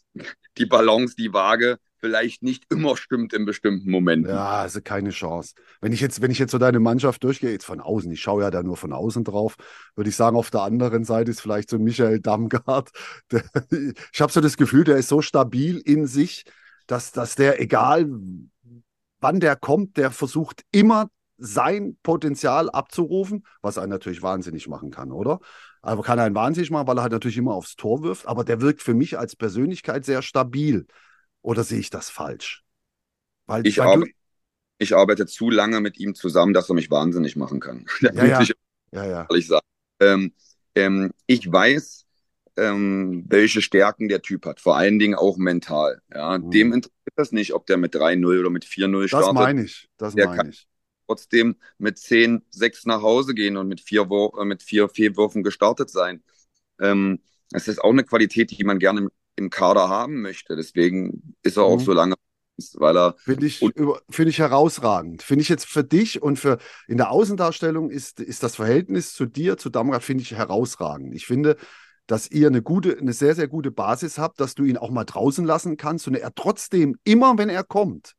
[0.58, 4.30] die Balance, die Waage vielleicht nicht immer stimmt in bestimmten Momenten.
[4.30, 5.54] Ja, also keine Chance.
[5.80, 8.44] Wenn ich jetzt, wenn ich jetzt so deine Mannschaft durchgehe, jetzt von außen, ich schaue
[8.44, 9.56] ja da nur von außen drauf,
[9.96, 12.92] würde ich sagen, auf der anderen Seite ist vielleicht so Michael Damgard.
[13.32, 13.44] Der,
[14.12, 16.44] ich habe so das Gefühl, der ist so stabil in sich,
[16.88, 18.10] dass, dass der, egal
[19.22, 25.14] wann der kommt, der versucht immer sein Potenzial abzurufen, was einen natürlich wahnsinnig machen kann,
[25.14, 25.40] oder?
[25.82, 28.60] Aber kann einen wahnsinnig machen, weil er halt natürlich immer aufs Tor wirft, aber der
[28.60, 30.86] wirkt für mich als Persönlichkeit sehr stabil.
[31.44, 32.64] Oder sehe ich das falsch?
[33.46, 34.08] Weil, ich, arbe
[34.80, 37.86] ich arbeite zu lange mit ihm zusammen, dass er mich wahnsinnig machen kann.
[38.02, 38.42] Ja, ja.
[38.42, 38.54] Ich,
[38.92, 39.28] ja, ja.
[39.36, 39.66] Ich, sagen.
[40.00, 40.34] Ähm,
[40.76, 42.06] ähm, ich weiß,
[42.58, 46.02] ähm, welche Stärken der Typ hat, vor allen Dingen auch mental.
[46.14, 46.52] Ja, mhm.
[46.52, 49.28] Dem interessiert das nicht, ob der mit 3-0 oder mit 4-0 startet.
[49.28, 49.90] Das meine ich.
[49.98, 50.68] Das der meine kann ich.
[51.08, 56.24] Trotzdem mit 10-6 nach Hause gehen und mit vier, äh, mit vier Fehlwürfen gestartet sein.
[56.80, 60.56] Ähm, das ist auch eine Qualität, die man gerne im Kader haben möchte.
[60.56, 61.84] Deswegen ist er auch mhm.
[61.84, 62.16] so lange,
[62.76, 63.16] weil er.
[63.18, 63.60] Finde ich,
[64.10, 65.24] finde ich herausragend.
[65.24, 69.26] Finde ich jetzt für dich und für in der Außendarstellung ist, ist das Verhältnis zu
[69.26, 71.14] dir, zu Damgard, finde ich herausragend.
[71.16, 71.58] Ich finde,
[72.08, 75.06] dass ihr eine gute, eine sehr, sehr gute Basis habt, dass du ihn auch mal
[75.06, 78.14] draußen lassen kannst und er trotzdem, immer wenn er kommt,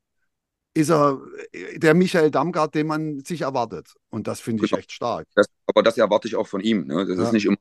[0.75, 1.21] ist er
[1.53, 3.95] äh, der Michael Damgard, den man sich erwartet.
[4.11, 4.81] Und das finde ich genau.
[4.81, 5.27] echt stark.
[5.35, 6.87] Das, aber das erwarte ich auch von ihm.
[6.87, 7.07] Ne?
[7.07, 7.25] Das ja.
[7.25, 7.57] ist nicht immer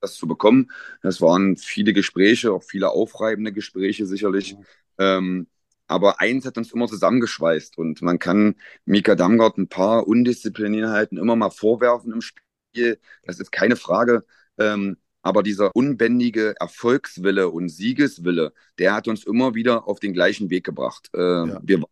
[0.00, 0.70] das zu bekommen.
[1.02, 4.54] Das waren viele Gespräche, auch viele aufreibende Gespräche sicherlich.
[4.54, 4.64] Mhm.
[4.98, 5.46] Ähm,
[5.86, 11.34] aber eins hat uns immer zusammengeschweißt und man kann Mika Damgard ein paar Undisziplinierheiten immer
[11.34, 13.00] mal vorwerfen im Spiel.
[13.24, 14.24] Das ist keine Frage.
[14.58, 20.50] Ähm, aber dieser unbändige Erfolgswille und Siegeswille, der hat uns immer wieder auf den gleichen
[20.50, 21.10] Weg gebracht.
[21.14, 21.60] Äh, ja.
[21.62, 21.82] wir,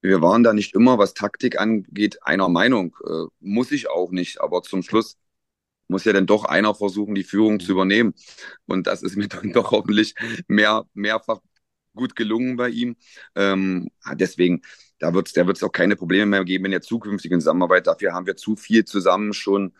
[0.00, 2.96] wir waren da nicht immer, was Taktik angeht, einer Meinung.
[3.04, 4.40] Äh, muss ich auch nicht.
[4.40, 5.16] Aber zum Schluss
[5.92, 8.14] muss ja dann doch einer versuchen, die Führung zu übernehmen.
[8.66, 10.14] Und das ist mir dann doch hoffentlich
[10.48, 11.38] mehr, mehrfach
[11.94, 12.96] gut gelungen bei ihm.
[13.34, 14.62] Ähm, deswegen,
[14.98, 17.86] da wird es da wird's auch keine Probleme mehr geben in der zukünftigen Zusammenarbeit.
[17.86, 19.74] Dafür haben wir zu viel zusammen schon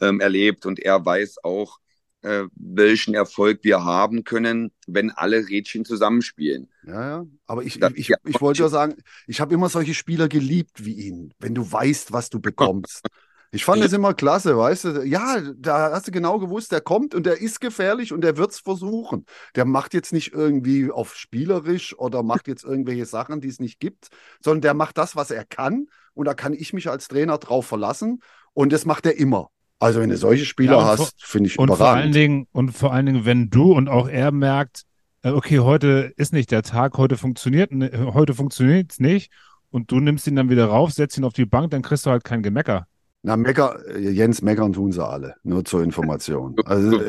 [0.00, 1.78] ähm, erlebt und er weiß auch,
[2.22, 6.68] äh, welchen Erfolg wir haben können, wenn alle Rädchen zusammenspielen.
[6.86, 7.26] Ja, ja.
[7.46, 8.96] Aber ich, ich, ich, ich wollte ja sagen,
[9.26, 13.06] ich habe immer solche Spieler geliebt wie ihn, wenn du weißt, was du bekommst.
[13.52, 15.02] Ich fand es immer klasse, weißt du?
[15.02, 18.52] Ja, da hast du genau gewusst, der kommt und der ist gefährlich und der wird
[18.52, 19.26] es versuchen.
[19.56, 23.80] Der macht jetzt nicht irgendwie auf spielerisch oder macht jetzt irgendwelche Sachen, die es nicht
[23.80, 24.08] gibt,
[24.40, 27.66] sondern der macht das, was er kann und da kann ich mich als Trainer drauf
[27.66, 29.48] verlassen und das macht er immer.
[29.80, 31.78] Also wenn du solche Spieler ja, hast, finde ich und überragend.
[31.78, 34.82] Vor allen Dingen, und vor allen Dingen, wenn du und auch er merkt,
[35.22, 39.32] äh, okay, heute ist nicht der Tag, heute funktioniert, heute funktioniert es nicht
[39.70, 42.10] und du nimmst ihn dann wieder rauf, setzt ihn auf die Bank, dann kriegst du
[42.10, 42.86] halt kein Gemecker.
[43.22, 46.56] Na, Mecker, Jens, meckern tun sie alle, nur zur Information.
[46.64, 47.02] Also,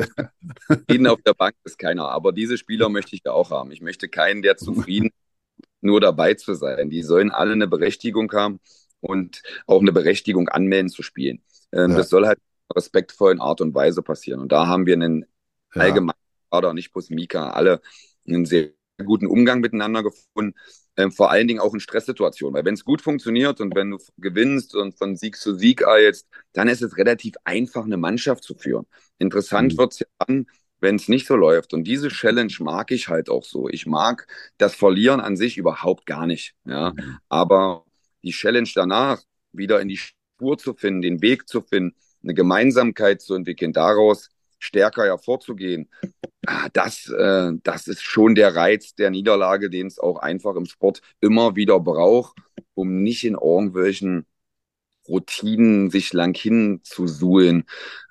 [0.90, 3.72] Jeden auf der Bank ist keiner, aber diese Spieler möchte ich ja auch haben.
[3.72, 5.10] Ich möchte keinen, der zufrieden
[5.80, 6.90] nur dabei zu sein.
[6.90, 8.60] Die sollen alle eine Berechtigung haben
[9.00, 11.42] und auch eine Berechtigung anmelden zu spielen.
[11.72, 11.96] Ähm, ja.
[11.98, 12.38] Das soll halt
[12.74, 14.40] in Art und Weise passieren.
[14.40, 15.24] Und da haben wir einen
[15.74, 15.82] ja.
[15.82, 16.18] allgemeinen
[16.50, 17.80] Kader, nicht bloß Mika, alle
[18.26, 18.70] einen sehr
[19.04, 20.54] guten Umgang miteinander gefunden
[20.96, 22.54] ähm, vor allen Dingen auch in Stresssituationen.
[22.54, 26.28] Weil wenn es gut funktioniert und wenn du gewinnst und von Sieg zu Sieg eilst,
[26.52, 28.86] dann ist es relativ einfach, eine Mannschaft zu führen.
[29.18, 29.78] Interessant mhm.
[29.78, 30.46] wird es ja dann,
[30.80, 31.72] wenn es nicht so läuft.
[31.74, 33.68] Und diese Challenge mag ich halt auch so.
[33.68, 34.26] Ich mag
[34.58, 36.54] das Verlieren an sich überhaupt gar nicht.
[36.64, 36.90] Ja?
[36.90, 37.18] Mhm.
[37.28, 37.84] Aber
[38.22, 43.20] die Challenge danach, wieder in die Spur zu finden, den Weg zu finden, eine Gemeinsamkeit
[43.20, 44.28] zu entwickeln, daraus
[44.62, 45.88] stärker hervorzugehen,
[46.46, 50.66] ah, das, äh, das ist schon der Reiz der Niederlage, den es auch einfach im
[50.66, 52.36] Sport immer wieder braucht,
[52.74, 54.26] um nicht in irgendwelchen
[55.08, 57.64] Routinen sich lang hinzusuhlen.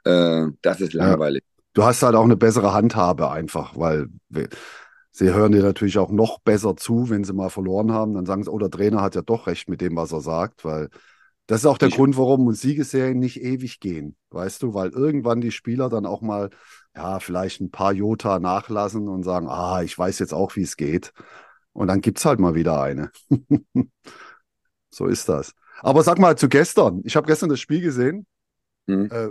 [0.04, 1.44] Äh, das ist langweilig.
[1.46, 1.64] Ja.
[1.74, 4.08] Du hast halt auch eine bessere Handhabe einfach, weil
[5.14, 8.14] Sie hören dir natürlich auch noch besser zu, wenn sie mal verloren haben.
[8.14, 10.64] Dann sagen sie, oh, der Trainer hat ja doch recht mit dem, was er sagt,
[10.64, 10.90] weil
[11.48, 14.90] das ist auch der ich, Grund, warum uns Siegesserien nicht ewig gehen, weißt du, weil
[14.90, 16.50] irgendwann die Spieler dann auch mal,
[16.96, 20.78] ja, vielleicht ein paar Jota nachlassen und sagen, ah, ich weiß jetzt auch, wie es
[20.78, 21.14] geht.
[21.74, 23.12] Und dann gibt es halt mal wieder eine.
[24.90, 25.54] so ist das.
[25.80, 27.02] Aber sag mal zu gestern.
[27.06, 28.26] Ich habe gestern das Spiel gesehen.
[28.88, 29.10] Mhm.
[29.12, 29.30] Äh,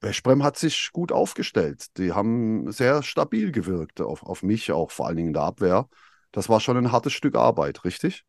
[0.00, 1.86] Westbrem hat sich gut aufgestellt.
[1.98, 5.88] Die haben sehr stabil gewirkt auf, auf mich, auch vor allen Dingen in der Abwehr.
[6.30, 8.24] Das war schon ein hartes Stück Arbeit, richtig?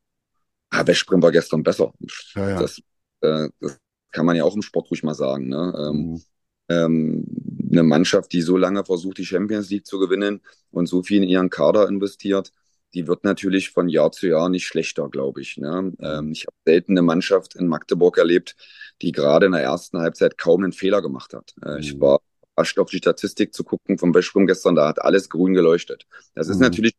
[0.73, 1.93] Ja, Westbrem war gestern besser.
[2.35, 2.59] Ja, ja.
[2.59, 2.81] Das,
[3.25, 3.79] äh, das,
[4.11, 5.49] kann man ja auch im Sport ruhig mal sagen.
[5.49, 5.73] Ne?
[5.77, 6.21] Ähm, mhm.
[6.69, 7.25] ähm,
[7.69, 11.29] eine Mannschaft, die so lange versucht, die Champions League zu gewinnen und so viel in
[11.29, 12.51] ihren Kader investiert,
[12.93, 15.57] die wird natürlich von Jahr zu Jahr nicht schlechter, glaube ich.
[15.57, 15.93] Ne?
[15.99, 18.55] Ähm, ich habe selten eine Mannschaft in Magdeburg erlebt,
[19.01, 21.53] die gerade in der ersten Halbzeit kaum einen Fehler gemacht hat.
[21.61, 21.77] Äh, mhm.
[21.79, 22.21] Ich war
[22.53, 26.07] überrascht, auf die Statistik zu gucken vom Weststrom gestern, da hat alles grün geleuchtet.
[26.35, 26.63] Das ist mhm.
[26.63, 26.95] natürlich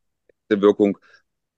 [0.50, 0.98] die Wirkung,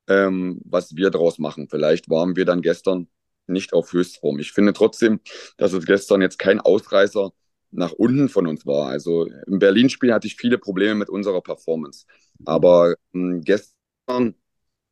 [0.07, 1.69] ähm, was wir daraus machen.
[1.69, 3.09] Vielleicht waren wir dann gestern
[3.49, 4.39] nicht auf Höchstform.
[4.39, 5.21] Ich finde trotzdem,
[5.57, 7.33] dass es gestern jetzt kein Ausreißer
[7.71, 8.89] nach unten von uns war.
[8.89, 12.07] Also im Berlin-Spiel hatte ich viele Probleme mit unserer Performance.
[12.45, 14.35] Aber ähm, gestern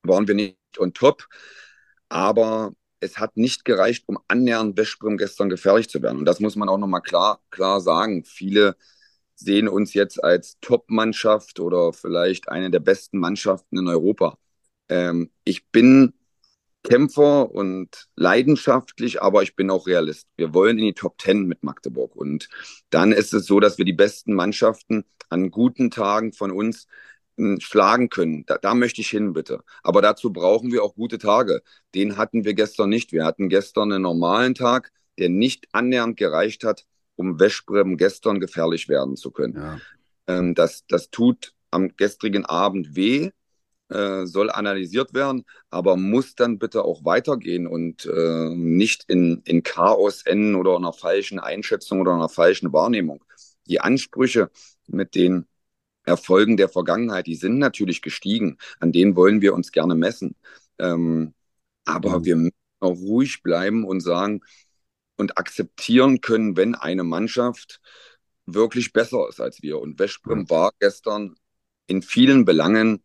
[0.03, 1.27] waren wir nicht on top,
[2.09, 6.19] aber es hat nicht gereicht, um annähernd Westbrem gestern gefährlich zu werden.
[6.19, 8.25] Und das muss man auch nochmal klar, klar sagen.
[8.25, 8.77] Viele
[9.35, 14.39] sehen uns jetzt als Top-Mannschaft oder vielleicht eine der besten Mannschaften in Europa.
[14.89, 16.15] Ähm, ich bin
[16.87, 20.29] Kämpfer und leidenschaftlich, aber ich bin auch Realist.
[20.37, 22.15] Wir wollen in die Top Ten mit Magdeburg.
[22.15, 22.49] Und
[22.91, 26.87] dann ist es so, dass wir die besten Mannschaften an guten Tagen von uns
[27.59, 28.45] schlagen können.
[28.47, 29.63] Da, da möchte ich hin, bitte.
[29.83, 31.63] Aber dazu brauchen wir auch gute Tage.
[31.95, 33.13] Den hatten wir gestern nicht.
[33.13, 38.89] Wir hatten gestern einen normalen Tag, der nicht annähernd gereicht hat, um Westbrem gestern gefährlich
[38.89, 39.57] werden zu können.
[39.57, 39.81] Ja.
[40.29, 43.31] Ähm, das, das tut am gestrigen Abend weh,
[43.89, 49.63] äh, soll analysiert werden, aber muss dann bitte auch weitergehen und äh, nicht in, in
[49.63, 53.25] Chaos enden oder einer falschen Einschätzung oder einer falschen Wahrnehmung.
[53.67, 54.51] Die Ansprüche,
[54.87, 55.47] mit denen
[56.05, 58.59] Erfolgen der Vergangenheit, die sind natürlich gestiegen.
[58.81, 60.37] An denen wollen wir uns gerne messen.
[60.79, 61.35] Ähm,
[61.85, 62.25] aber mhm.
[62.25, 64.41] wir müssen auch ruhig bleiben und sagen
[65.17, 67.81] und akzeptieren können, wenn eine Mannschaft
[68.47, 69.81] wirklich besser ist als wir.
[69.81, 70.51] Und Westbrem mhm.
[70.51, 71.35] war gestern
[71.87, 73.03] in vielen Belangen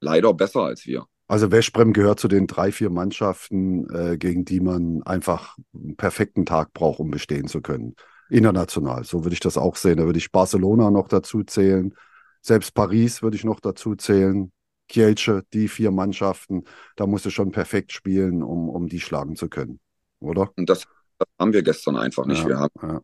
[0.00, 1.06] leider besser als wir.
[1.26, 6.44] Also Westbrem gehört zu den drei, vier Mannschaften, äh, gegen die man einfach einen perfekten
[6.44, 7.94] Tag braucht, um bestehen zu können.
[8.30, 9.04] International.
[9.04, 9.98] So würde ich das auch sehen.
[9.98, 11.94] Da würde ich Barcelona noch dazu zählen.
[12.42, 14.50] Selbst Paris würde ich noch dazu zählen.
[14.88, 16.64] Kielce, die vier Mannschaften,
[16.96, 19.78] da musst du schon perfekt spielen, um, um die schlagen zu können,
[20.18, 20.50] oder?
[20.56, 20.84] Und das,
[21.16, 22.42] das haben wir gestern einfach nicht.
[22.42, 23.00] Ja, wir haben, ja.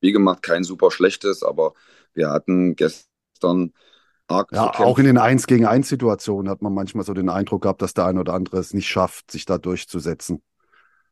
[0.00, 1.74] wie gemacht, kein super schlechtes, aber
[2.14, 3.72] wir hatten gestern
[4.28, 7.62] arg Ja, auch in den 1 gegen 1 Situationen hat man manchmal so den Eindruck
[7.62, 10.42] gehabt, dass der ein oder andere es nicht schafft, sich da durchzusetzen.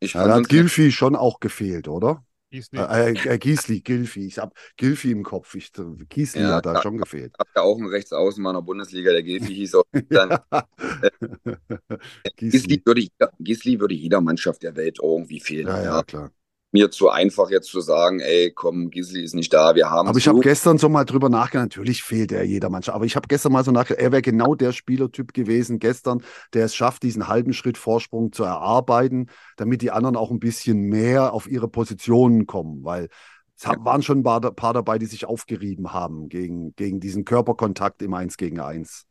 [0.01, 2.25] Ich ja, da hat Gilfi schon auch gefehlt, oder?
[2.51, 2.79] Giesli.
[2.79, 4.27] Äh, äh, Giesli, Gilfi.
[4.27, 5.55] Ich habe Gilfi im Kopf.
[5.55, 5.73] Ich,
[6.11, 7.33] Giesli ja, hat da, schon gefehlt.
[7.35, 9.85] Ich habe ja auch einen Rechtsaußen meiner Bundesliga, der Gilfi hieß auch.
[10.11, 11.11] Dann, äh,
[12.37, 12.83] Giesli.
[12.85, 13.07] würde,
[13.39, 15.69] Giesli würde jeder Mannschaft der Welt irgendwie fehlen.
[15.69, 16.31] Ja, ja, klar
[16.73, 20.19] mir zu einfach jetzt zu sagen, ey, komm, Gisli ist nicht da, wir haben Aber
[20.19, 23.29] ich habe gestern so mal drüber nachgedacht, natürlich fehlt er jeder Mannschaft, aber ich habe
[23.29, 26.23] gestern mal so nachgedacht, er wäre genau der Spielertyp gewesen gestern,
[26.55, 30.81] der es schafft, diesen halben Schritt Vorsprung zu erarbeiten, damit die anderen auch ein bisschen
[30.81, 33.09] mehr auf ihre Positionen kommen, weil
[33.57, 33.77] es ja.
[33.85, 38.15] waren schon ein paar, paar, dabei, die sich aufgerieben haben gegen, gegen diesen Körperkontakt im
[38.15, 39.07] Eins gegen Eins.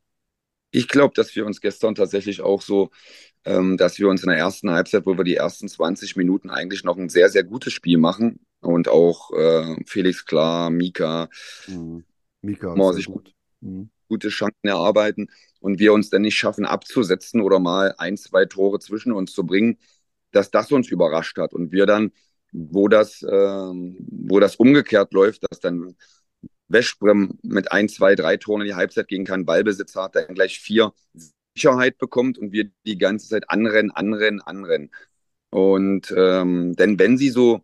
[0.72, 2.90] Ich glaube, dass wir uns gestern tatsächlich auch so
[3.46, 6.84] ähm, dass wir uns in der ersten Halbzeit, wo wir die ersten 20 Minuten eigentlich
[6.84, 11.30] noch ein sehr, sehr gutes Spiel machen und auch äh, Felix Klar, Mika,
[11.68, 12.04] mhm.
[12.42, 13.34] Mika sich gut.
[13.62, 13.90] Mhm.
[14.08, 18.80] gute Chancen erarbeiten und wir uns dann nicht schaffen abzusetzen oder mal ein, zwei Tore
[18.80, 19.78] zwischen uns zu bringen,
[20.32, 22.12] dass das uns überrascht hat und wir dann,
[22.52, 25.96] wo das, äh, wo das umgekehrt läuft, dass dann
[26.68, 30.60] Westbrem mit ein, zwei, drei Toren in die Halbzeit gegen keinen Ballbesitz hat, dann gleich
[30.60, 30.94] vier
[31.56, 34.92] Sicherheit bekommt und wir die ganze Zeit anrennen, anrennen, anrennen.
[35.50, 37.62] Und ähm, denn wenn sie so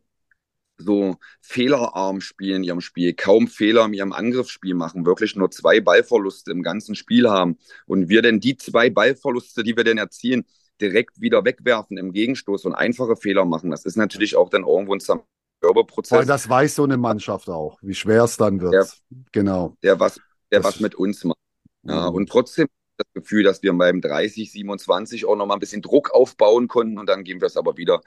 [0.80, 5.80] so fehlerarm spielen in ihrem Spiel, kaum Fehler in ihrem Angriffsspiel machen, wirklich nur zwei
[5.80, 10.46] Ballverluste im ganzen Spiel haben und wir denn die zwei Ballverluste, die wir denn erzielen,
[10.80, 14.94] direkt wieder wegwerfen im Gegenstoß und einfache Fehler machen, das ist natürlich auch dann irgendwo
[14.94, 16.20] ein Zermürbeprozess.
[16.20, 18.74] Weil das weiß so eine Mannschaft auch, wie schwer es dann wird.
[18.74, 18.88] Der,
[19.32, 19.76] genau.
[19.82, 20.20] Der was,
[20.52, 21.40] der was mit uns macht.
[21.84, 22.18] Ja, mhm.
[22.18, 22.68] und trotzdem
[22.98, 27.08] das Gefühl, dass wir beim 30, 27 auch nochmal ein bisschen Druck aufbauen konnten und
[27.08, 28.02] dann gehen wir es aber wieder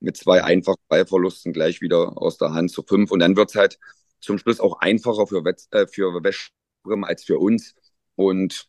[0.00, 3.56] mit zwei einfachen Ballverlusten gleich wieder aus der Hand zu fünf und dann wird es
[3.56, 3.78] halt
[4.20, 7.74] zum Schluss auch einfacher für, Wetz, äh, für Westbrem als für uns
[8.16, 8.68] und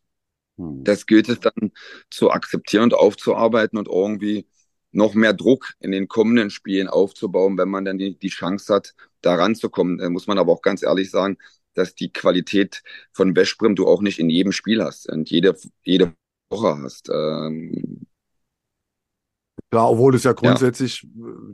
[0.57, 0.83] hm.
[0.83, 1.71] das gilt es dann
[2.09, 4.47] zu akzeptieren und aufzuarbeiten und irgendwie
[4.91, 8.95] noch mehr Druck in den kommenden Spielen aufzubauen, wenn man dann die, die Chance hat,
[9.21, 9.99] da ranzukommen.
[9.99, 11.37] Da muss man aber auch ganz ehrlich sagen,
[11.73, 16.13] dass die Qualität von Westbrem du auch nicht in jedem Spiel hast und jede, jede
[16.49, 17.09] Woche hast.
[17.09, 18.05] Ähm,
[19.71, 21.09] Klar, obwohl es ja grundsätzlich, ja.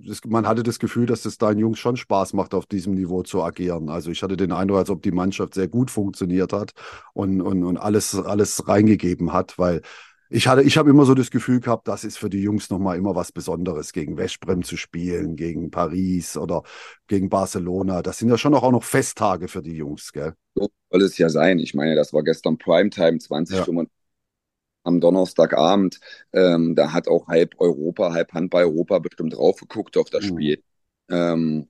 [0.08, 3.24] Das, man hatte das Gefühl, dass es deinen Jungs schon Spaß macht, auf diesem Niveau
[3.24, 3.90] zu agieren.
[3.90, 6.72] Also ich hatte den Eindruck, als ob die Mannschaft sehr gut funktioniert hat
[7.14, 9.82] und, und, und alles, alles reingegeben hat, weil
[10.30, 12.98] ich hatte, ich habe immer so das Gefühl gehabt, das ist für die Jungs nochmal
[12.98, 16.64] immer was Besonderes, gegen Westbrem zu spielen, gegen Paris oder
[17.08, 18.02] gegen Barcelona.
[18.02, 20.34] Das sind ja schon auch noch Festtage für die Jungs, gell?
[20.56, 21.60] So soll es ja sein.
[21.60, 23.92] Ich meine, das war gestern Primetime 2025 ja.
[24.84, 26.00] am Donnerstagabend.
[26.34, 30.30] Ähm, da hat auch halb Europa, halb Handball Europa bestimmt drauf geguckt auf das mhm.
[30.30, 30.64] Spiel.
[31.10, 31.68] Ähm,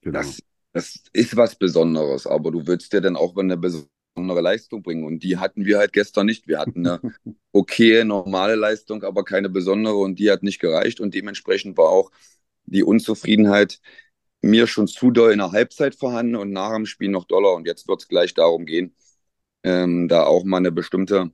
[0.00, 0.18] genau.
[0.18, 0.40] das,
[0.72, 4.82] das ist was Besonderes, aber du würdest dir dann auch, wenn eine besondere besondere Leistung
[4.82, 5.04] bringen.
[5.04, 6.48] Und die hatten wir halt gestern nicht.
[6.48, 7.00] Wir hatten eine
[7.52, 11.00] okay, normale Leistung, aber keine besondere und die hat nicht gereicht.
[11.00, 12.10] Und dementsprechend war auch
[12.66, 13.80] die Unzufriedenheit
[14.42, 17.54] mir schon zu doll in der Halbzeit vorhanden und nach dem Spiel noch doller.
[17.54, 18.94] Und jetzt wird es gleich darum gehen,
[19.62, 21.30] ähm, da auch mal eine bestimmte,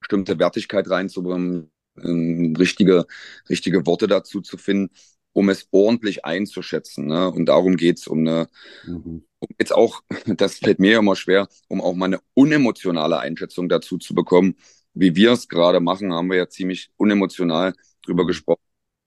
[0.00, 1.70] bestimmte Wertigkeit reinzubringen,
[2.02, 3.06] ähm, richtige,
[3.48, 4.94] richtige Worte dazu zu finden,
[5.36, 7.06] um es ordentlich einzuschätzen.
[7.06, 7.30] Ne?
[7.30, 8.48] Und darum geht es um eine,
[8.86, 9.22] mhm
[9.58, 14.14] jetzt auch, das fällt mir immer schwer, um auch mal eine unemotionale Einschätzung dazu zu
[14.14, 14.56] bekommen.
[14.94, 18.62] Wie wir es gerade machen, haben wir ja ziemlich unemotional drüber gesprochen,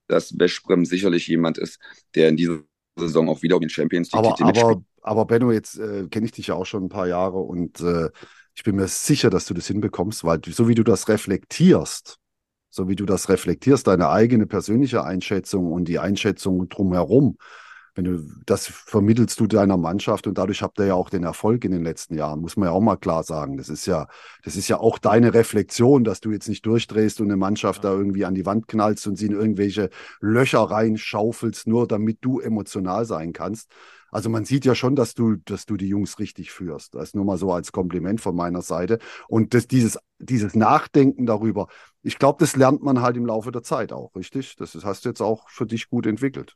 [0.08, 1.80] dass Westbrem sicherlich jemand ist,
[2.14, 2.60] der in dieser
[2.96, 6.32] Saison auch wieder um den Champions League aber, aber, aber Benno, jetzt äh, kenne ich
[6.32, 8.10] dich ja auch schon ein paar Jahre und äh,
[8.54, 12.20] ich bin mir sicher, dass du das hinbekommst, weil so wie du das reflektierst,
[12.70, 17.38] so wie du das reflektierst, deine eigene persönliche Einschätzung und die Einschätzung drumherum,
[17.96, 21.66] wenn du das vermittelst du deiner Mannschaft und dadurch habt ihr ja auch den Erfolg
[21.66, 23.58] in den letzten Jahren, muss man ja auch mal klar sagen.
[23.58, 24.08] Das ist ja,
[24.44, 27.92] das ist ja auch deine Reflexion, dass du jetzt nicht durchdrehst und eine Mannschaft da
[27.92, 29.90] irgendwie an die Wand knallst und sie in irgendwelche
[30.22, 33.70] Löcher reinschaufelst, nur damit du emotional sein kannst.
[34.12, 36.96] Also man sieht ja schon, dass du, dass du die Jungs richtig führst.
[36.96, 39.00] Das ist nur mal so als Kompliment von meiner Seite.
[39.28, 41.68] Und das, dieses, dieses Nachdenken darüber,
[42.02, 44.56] ich glaube, das lernt man halt im Laufe der Zeit auch, richtig?
[44.56, 46.56] Das hast du jetzt auch für dich gut entwickelt.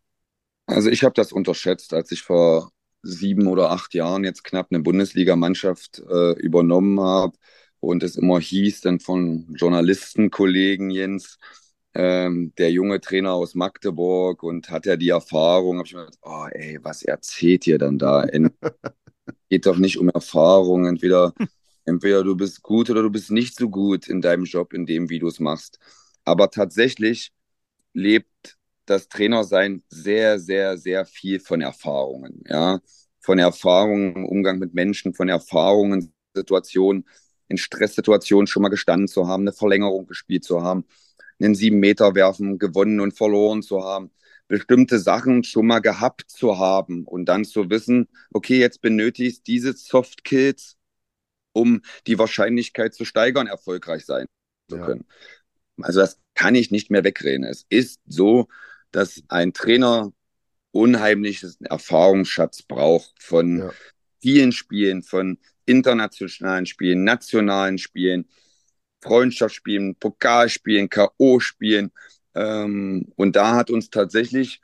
[0.66, 4.82] Also ich habe das unterschätzt, als ich vor sieben oder acht Jahren jetzt knapp eine
[4.82, 7.38] Bundesligamannschaft äh, übernommen habe
[7.82, 11.38] und es immer hieß dann von Journalistenkollegen Jens,
[11.94, 16.20] ähm, der junge Trainer aus Magdeburg und hat ja die Erfahrung, habe ich mir gedacht,
[16.24, 18.24] oh ey, was erzählt ihr dann da?
[18.24, 18.52] In,
[19.50, 21.34] geht doch nicht um Erfahrung, entweder,
[21.86, 25.10] entweder du bist gut oder du bist nicht so gut in deinem Job, in dem,
[25.10, 25.80] wie du es machst.
[26.26, 27.32] Aber tatsächlich
[27.94, 32.80] lebt das Trainersein sehr, sehr, sehr viel von Erfahrungen, ja,
[33.22, 37.06] von Erfahrungen im Umgang mit Menschen, von Erfahrungen, Situationen,
[37.48, 40.86] in Stresssituationen schon mal gestanden zu haben, eine Verlängerung gespielt zu haben,
[41.40, 44.12] einen sieben Meter werfen gewonnen und verloren zu haben,
[44.48, 49.74] bestimmte Sachen schon mal gehabt zu haben und dann zu wissen, okay, jetzt benötigst diese
[49.74, 50.78] Soft Skills,
[51.54, 54.26] um die Wahrscheinlichkeit zu steigern, erfolgreich sein
[54.70, 55.06] zu können.
[55.78, 55.86] Ja.
[55.86, 57.44] Also das kann ich nicht mehr wegreden.
[57.44, 58.48] Es ist so,
[58.92, 60.12] dass ein Trainer
[60.72, 63.72] unheimliches Erfahrungsschatz braucht von ja.
[64.22, 68.28] vielen Spielen, von internationalen Spielen, nationalen Spielen,
[69.02, 71.92] Freundschaftsspielen, Pokalspielen, K.O.-Spielen.
[72.34, 74.62] Ähm, und da hat uns tatsächlich,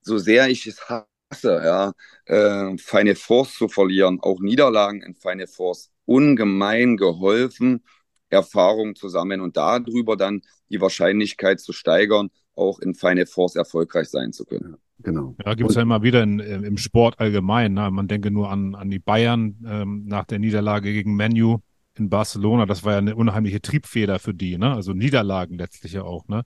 [0.00, 1.92] so sehr ich es hasse, ja,
[2.26, 7.84] äh, Feine Force zu verlieren, auch Niederlagen in Feine Force, ungemein geholfen,
[8.28, 14.08] Erfahrungen zu sammeln und darüber dann die Wahrscheinlichkeit zu steigern, auch in Final Force erfolgreich
[14.08, 14.76] sein zu können.
[15.02, 15.34] Genau.
[15.44, 17.74] Ja, gibt es ja immer wieder in, im Sport allgemein.
[17.74, 17.90] Ne?
[17.90, 21.58] Man denke nur an, an die Bayern ähm, nach der Niederlage gegen Menu
[21.98, 22.66] in Barcelona.
[22.66, 24.72] Das war ja eine unheimliche Triebfeder für die, ne?
[24.72, 26.26] Also Niederlagen letztlich ja auch.
[26.28, 26.44] Ne?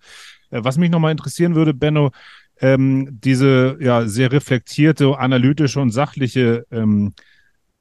[0.51, 2.11] Äh, was mich nochmal interessieren würde, Benno,
[2.61, 7.12] ähm, diese ja sehr reflektierte, analytische und sachliche ähm,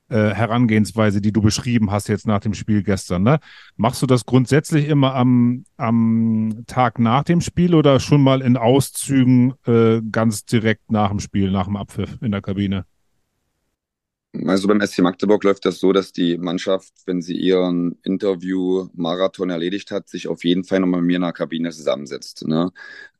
[0.09, 3.23] äh, Herangehensweise, die du beschrieben hast jetzt nach dem Spiel gestern.
[3.23, 3.39] Ne?
[3.75, 8.57] Machst du das grundsätzlich immer am, am Tag nach dem Spiel oder schon mal in
[8.57, 12.85] Auszügen äh, ganz direkt nach dem Spiel, nach dem Abpfiff in der Kabine?
[14.45, 19.91] Also beim SC Magdeburg läuft das so, dass die Mannschaft, wenn sie ihren Interview-Marathon erledigt
[19.91, 22.45] hat, sich auf jeden Fall nochmal mit mir in der Kabine zusammensetzt.
[22.47, 22.71] Ne?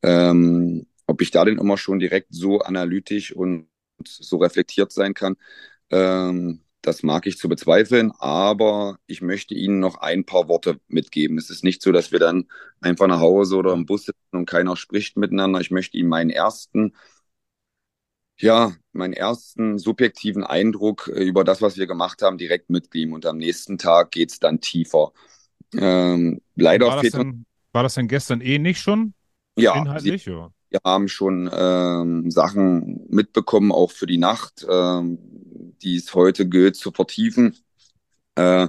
[0.02, 3.68] Ähm, ob ich da denn immer schon direkt so analytisch und
[4.04, 5.38] so reflektiert sein kann,
[5.90, 11.38] ähm, das mag ich zu bezweifeln, aber ich möchte Ihnen noch ein paar Worte mitgeben.
[11.38, 12.48] Es ist nicht so, dass wir dann
[12.82, 15.60] einfach nach Hause oder im Bus sitzen und keiner spricht miteinander.
[15.62, 16.96] Ich möchte Ihnen meinen ersten,
[18.38, 23.14] ja, meinen ersten subjektiven Eindruck über das, was wir gemacht haben, direkt mitgeben.
[23.14, 25.12] Und am nächsten Tag geht es dann tiefer.
[25.74, 29.14] Ähm, leider war das, fehlt denn, war das denn gestern eh nicht schon?
[29.58, 30.50] ja, Inhaltlich, sie, ja.
[30.70, 35.18] wir haben schon ähm, Sachen mitbekommen, auch für die Nacht, ähm,
[35.82, 37.58] die es heute gilt zu vertiefen.
[38.36, 38.68] Äh,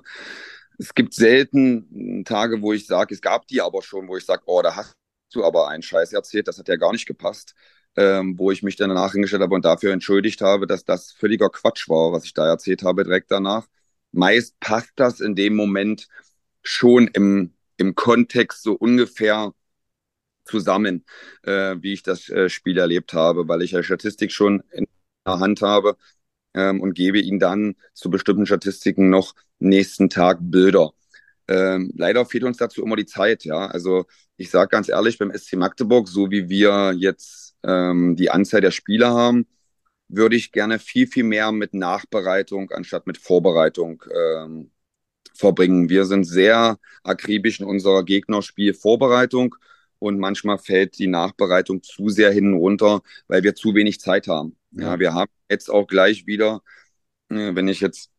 [0.78, 4.42] es gibt selten Tage, wo ich sage, es gab die aber schon, wo ich sage,
[4.46, 4.94] oh, da hast
[5.32, 7.54] du aber einen Scheiß erzählt, das hat ja gar nicht gepasst.
[7.98, 11.48] Ähm, wo ich mich dann danach hingestellt habe und dafür entschuldigt habe, dass das völliger
[11.48, 13.66] Quatsch war, was ich da erzählt habe direkt danach.
[14.12, 16.06] Meist passt das in dem Moment
[16.62, 19.54] schon im, im Kontext so ungefähr
[20.44, 21.06] zusammen,
[21.42, 24.86] äh, wie ich das äh, Spiel erlebt habe, weil ich ja Statistik schon in
[25.26, 25.96] der Hand habe
[26.56, 30.92] ähm, und gebe ihnen dann zu bestimmten Statistiken noch nächsten Tag Bilder.
[31.48, 33.66] Ähm, leider fehlt uns dazu immer die Zeit, ja.
[33.66, 38.60] Also ich sage ganz ehrlich, beim SC Magdeburg, so wie wir jetzt ähm, die Anzahl
[38.60, 39.46] der Spieler haben,
[40.08, 44.70] würde ich gerne viel, viel mehr mit Nachbereitung anstatt mit Vorbereitung ähm,
[45.34, 45.88] verbringen.
[45.88, 49.56] Wir sind sehr akribisch in unserer Gegnerspielvorbereitung
[49.98, 54.28] und manchmal fällt die Nachbereitung zu sehr hin und runter, weil wir zu wenig Zeit
[54.28, 54.56] haben.
[54.72, 56.62] Ja, wir haben jetzt auch gleich wieder,
[57.30, 58.10] äh, wenn ich jetzt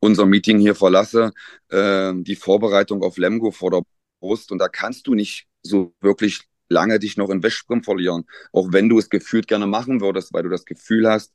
[0.00, 1.32] unser Meeting hier verlasse,
[1.68, 3.82] äh, die Vorbereitung auf Lemgo vor der
[4.20, 8.72] Brust und da kannst du nicht so wirklich lange dich noch in Wäschsprint verlieren, auch
[8.72, 11.32] wenn du es gefühlt gerne machen würdest, weil du das Gefühl hast,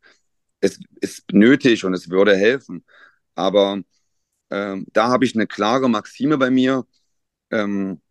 [0.60, 2.84] es ist nötig und es würde helfen.
[3.36, 3.82] Aber
[4.50, 6.86] ähm, da habe ich eine klare Maxime bei mir.
[7.52, 8.02] Ähm,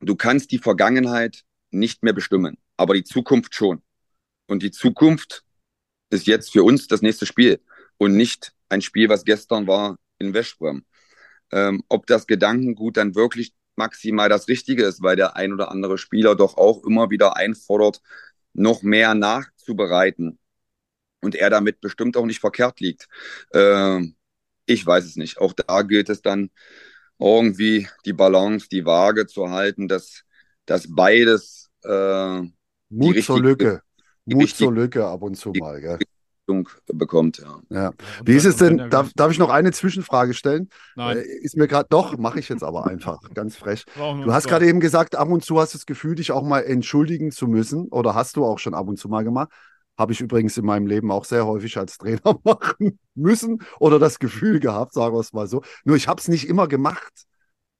[0.00, 3.82] du kannst die Vergangenheit nicht mehr bestimmen, aber die Zukunft schon.
[4.46, 5.44] Und die Zukunft
[6.10, 7.60] ist jetzt für uns das nächste Spiel
[7.98, 10.84] und nicht ein Spiel, was gestern war in Westbrem.
[11.52, 15.98] Ähm, ob das Gedankengut dann wirklich maximal das Richtige ist, weil der ein oder andere
[15.98, 18.00] Spieler doch auch immer wieder einfordert,
[18.52, 20.38] noch mehr nachzubereiten
[21.20, 23.08] und er damit bestimmt auch nicht verkehrt liegt.
[23.52, 24.16] Ähm,
[24.66, 25.38] ich weiß es nicht.
[25.38, 26.50] Auch da gilt es dann
[27.18, 30.22] irgendwie die Balance, die Waage zu halten, dass,
[30.66, 32.42] dass beides äh,
[32.90, 33.82] Mut zur Lücke.
[34.24, 35.98] Mut richtige- zur Lücke ab und zu mal, gell?
[36.92, 37.38] Bekommt.
[37.38, 37.60] Ja.
[37.70, 37.92] Ja.
[38.24, 38.90] Wie ist dann- es denn?
[38.90, 40.68] Darf, darf ich noch eine Zwischenfrage stellen?
[40.94, 41.16] Nein.
[41.16, 43.84] Äh, ist mir gerade doch, mache ich jetzt aber einfach, ganz frech.
[43.96, 46.60] Du hast gerade eben gesagt, ab und zu hast du das Gefühl, dich auch mal
[46.60, 47.88] entschuldigen zu müssen.
[47.88, 49.50] Oder hast du auch schon ab und zu mal gemacht?
[49.98, 54.18] Habe ich übrigens in meinem Leben auch sehr häufig als Trainer machen müssen oder das
[54.18, 55.62] Gefühl gehabt, sagen wir es mal so.
[55.84, 57.24] Nur ich habe es nicht immer gemacht,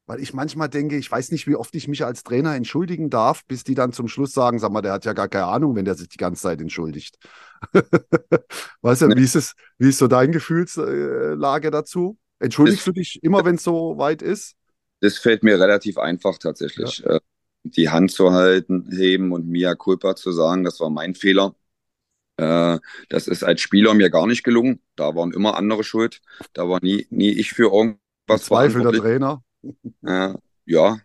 [0.07, 3.45] weil ich manchmal denke, ich weiß nicht, wie oft ich mich als Trainer entschuldigen darf,
[3.47, 5.85] bis die dann zum Schluss sagen, sag mal, der hat ja gar keine Ahnung, wenn
[5.85, 7.19] der sich die ganze Zeit entschuldigt.
[8.83, 9.17] weißt du, Nee.
[9.17, 12.19] wie ist es, wie ist so dein Gefühlslage dazu?
[12.39, 14.55] Entschuldigst du dich immer, wenn es so weit ist?
[15.01, 17.05] Das fällt mir relativ einfach tatsächlich.
[17.05, 17.21] Äh,
[17.65, 21.55] Die Hand zu halten, heben und Mia culpa zu sagen, das war mein Fehler.
[22.37, 22.79] Äh,
[23.09, 24.81] Das ist als Spieler mir gar nicht gelungen.
[24.97, 26.21] Da waren immer andere schuld.
[26.53, 28.93] Da war nie, nie ich für irgendwas Zweifel der.
[28.93, 29.43] Trainer.
[30.05, 30.35] Äh,
[30.65, 30.99] ja,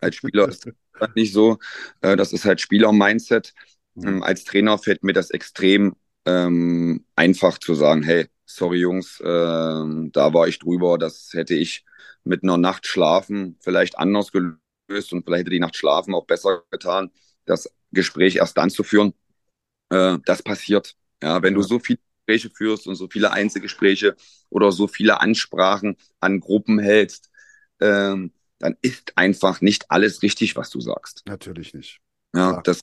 [0.00, 0.68] als Spieler ist
[0.98, 1.58] das nicht so.
[2.00, 3.54] Äh, das ist halt Spieler-Mindset.
[3.96, 10.10] Ähm, als Trainer fällt mir das extrem ähm, einfach zu sagen, hey, sorry Jungs, ähm,
[10.12, 11.84] da war ich drüber, das hätte ich
[12.24, 16.62] mit einer Nacht schlafen vielleicht anders gelöst und vielleicht hätte die Nacht schlafen auch besser
[16.70, 17.10] getan,
[17.46, 19.14] das Gespräch erst dann zu führen.
[19.90, 20.96] Äh, das passiert.
[21.22, 21.66] Ja, wenn du Ja.
[21.68, 24.16] so viele Gespräche führst und so viele Einzelgespräche
[24.50, 27.30] oder so viele Ansprachen an Gruppen hältst,
[27.80, 31.24] ähm, dann ist einfach nicht alles richtig, was du sagst.
[31.26, 32.00] Natürlich nicht.
[32.34, 32.62] Ja, Klar.
[32.62, 32.80] das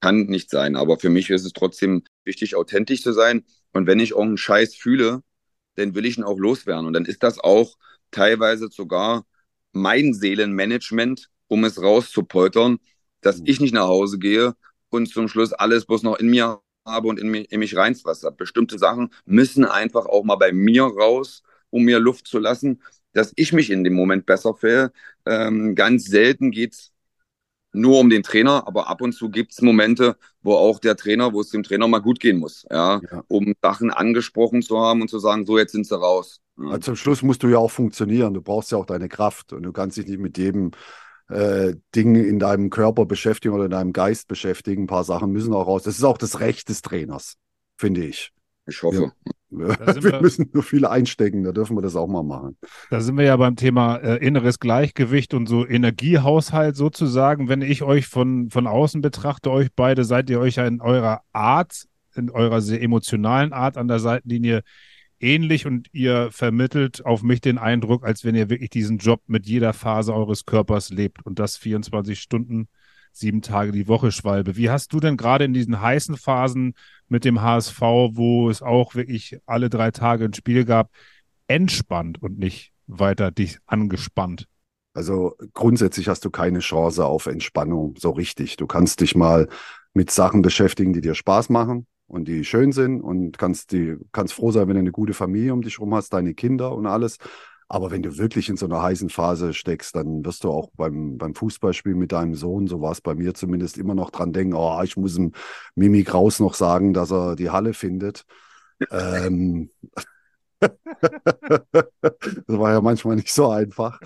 [0.00, 0.76] kann nicht sein.
[0.76, 3.44] Aber für mich ist es trotzdem wichtig, authentisch zu sein.
[3.72, 5.22] Und wenn ich irgendeinen Scheiß fühle,
[5.76, 6.86] dann will ich ihn auch loswerden.
[6.86, 7.76] Und dann ist das auch
[8.10, 9.26] teilweise sogar
[9.72, 12.78] mein Seelenmanagement, um es rauszupoltern,
[13.22, 13.46] dass Mhm.
[13.46, 14.54] ich nicht nach Hause gehe
[14.92, 18.32] und zum Schluss alles bloß noch in mir habe und in mich, in mich reinfresse.
[18.32, 22.82] Bestimmte Sachen müssen einfach auch mal bei mir raus, um mir Luft zu lassen,
[23.12, 24.92] dass ich mich in dem Moment besser fühle.
[25.26, 26.92] Ähm, ganz selten geht's
[27.72, 31.40] nur um den Trainer, aber ab und zu gibt's Momente, wo auch der Trainer, wo
[31.40, 33.24] es dem Trainer mal gut gehen muss, ja, Ja.
[33.28, 36.40] um Sachen angesprochen zu haben und zu sagen, so jetzt sind sie raus.
[36.58, 36.64] Ja.
[36.72, 38.34] Also zum Schluss musst du ja auch funktionieren.
[38.34, 40.70] Du brauchst ja auch deine Kraft und du kannst dich nicht mit jedem
[41.28, 44.84] äh, Ding in deinem Körper beschäftigen oder in deinem Geist beschäftigen.
[44.84, 45.82] Ein paar Sachen müssen auch raus.
[45.82, 47.36] Das ist auch das Recht des Trainers,
[47.78, 48.32] finde ich.
[48.66, 49.12] Ich hoffe.
[49.50, 49.58] Sind
[50.04, 52.56] wir wir- müssen nur viele einstecken, da dürfen wir das auch mal machen.
[52.90, 57.48] Da sind wir ja beim Thema äh, inneres Gleichgewicht und so Energiehaushalt sozusagen.
[57.48, 61.22] Wenn ich euch von, von außen betrachte, euch beide, seid ihr euch ja in eurer
[61.32, 64.62] Art, in eurer sehr emotionalen Art an der Seitenlinie
[65.22, 69.46] ähnlich und ihr vermittelt auf mich den Eindruck, als wenn ihr wirklich diesen Job mit
[69.46, 72.68] jeder Phase eures Körpers lebt und das 24 Stunden,
[73.12, 74.56] sieben Tage die Woche, Schwalbe.
[74.56, 76.74] Wie hast du denn gerade in diesen heißen Phasen
[77.08, 80.90] mit dem HSV, wo es auch wirklich alle drei Tage ein Spiel gab,
[81.46, 84.46] entspannt und nicht weiter dich angespannt
[84.94, 88.56] Also grundsätzlich hast du keine Chance auf Entspannung so richtig.
[88.56, 89.48] Du kannst dich mal
[89.94, 94.34] mit Sachen beschäftigen, die dir Spaß machen und die schön sind und kannst die kannst
[94.34, 97.16] froh sein, wenn du eine gute Familie um dich herum hast, deine Kinder und alles.
[97.68, 101.16] Aber wenn du wirklich in so einer heißen Phase steckst, dann wirst du auch beim,
[101.16, 104.54] beim Fußballspiel mit deinem Sohn, so war es bei mir zumindest, immer noch dran denken,
[104.54, 105.32] oh, ich muss dem
[105.74, 108.26] Mimi Kraus noch sagen, dass er die Halle findet.
[108.90, 109.70] ähm,
[110.60, 113.98] das war ja manchmal nicht so einfach.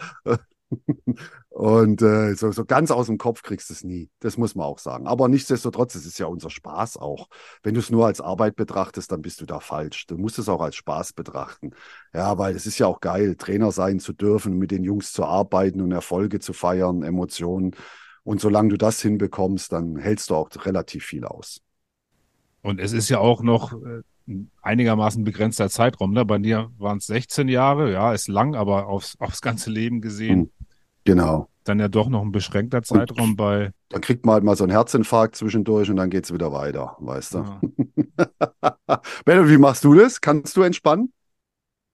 [1.48, 4.10] Und äh, so, so ganz aus dem Kopf kriegst du es nie.
[4.20, 5.06] Das muss man auch sagen.
[5.06, 7.28] Aber nichtsdestotrotz, es ist ja unser Spaß auch.
[7.62, 10.06] Wenn du es nur als Arbeit betrachtest, dann bist du da falsch.
[10.06, 11.70] Du musst es auch als Spaß betrachten.
[12.12, 15.24] Ja, weil es ist ja auch geil, Trainer sein zu dürfen, mit den Jungs zu
[15.24, 17.74] arbeiten und Erfolge zu feiern, Emotionen.
[18.22, 21.60] Und solange du das hinbekommst, dann hältst du auch relativ viel aus.
[22.60, 24.02] Und es ist ja auch noch äh,
[24.60, 26.12] einigermaßen begrenzter Zeitraum.
[26.12, 26.24] Ne?
[26.24, 30.40] Bei dir waren es 16 Jahre, ja, ist lang, aber aufs, aufs ganze Leben gesehen.
[30.40, 30.50] Hm.
[31.06, 31.48] Genau.
[31.64, 33.70] Dann ja doch noch ein beschränkter Zeitraum und bei.
[33.88, 36.96] Dann kriegt man halt mal so einen Herzinfarkt zwischendurch und dann geht es wieder weiter,
[37.00, 37.38] weißt du.
[37.38, 39.00] Ja.
[39.24, 40.20] Benno, wie machst du das?
[40.20, 41.12] Kannst du entspannen?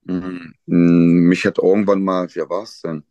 [0.05, 0.53] Mhm.
[0.65, 3.03] Mich hat irgendwann mal, wer war es denn?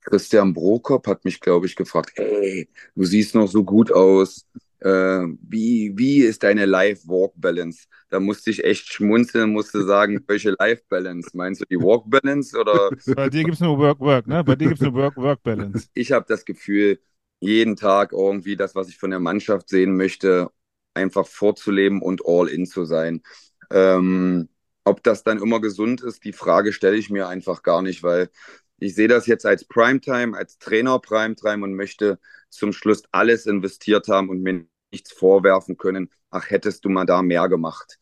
[0.00, 4.46] Christian Brokop hat mich, glaube ich, gefragt, hey, du siehst noch so gut aus
[4.82, 7.86] äh, wie, wie ist deine Life-Walk-Balance?
[8.10, 11.30] Da musste ich echt schmunzeln, musste sagen, welche Life-Balance?
[11.34, 12.90] Meinst du die Walk-Balance oder?
[13.14, 14.42] Bei dir gibt es nur Work-Work, ne?
[14.42, 15.88] Bei dir gibt es nur Work-Work-Balance.
[15.94, 17.00] Ich habe das Gefühl,
[17.40, 20.50] jeden Tag irgendwie das, was ich von der Mannschaft sehen möchte,
[20.94, 23.22] einfach vorzuleben und all in zu sein.
[23.70, 24.48] Ähm,
[24.84, 28.30] ob das dann immer gesund ist, die Frage stelle ich mir einfach gar nicht, weil
[28.78, 32.18] ich sehe das jetzt als Primetime, als Trainer Primetime und möchte
[32.50, 37.22] zum Schluss alles investiert haben und mir nichts vorwerfen können, ach, hättest du mal da
[37.22, 37.98] mehr gemacht.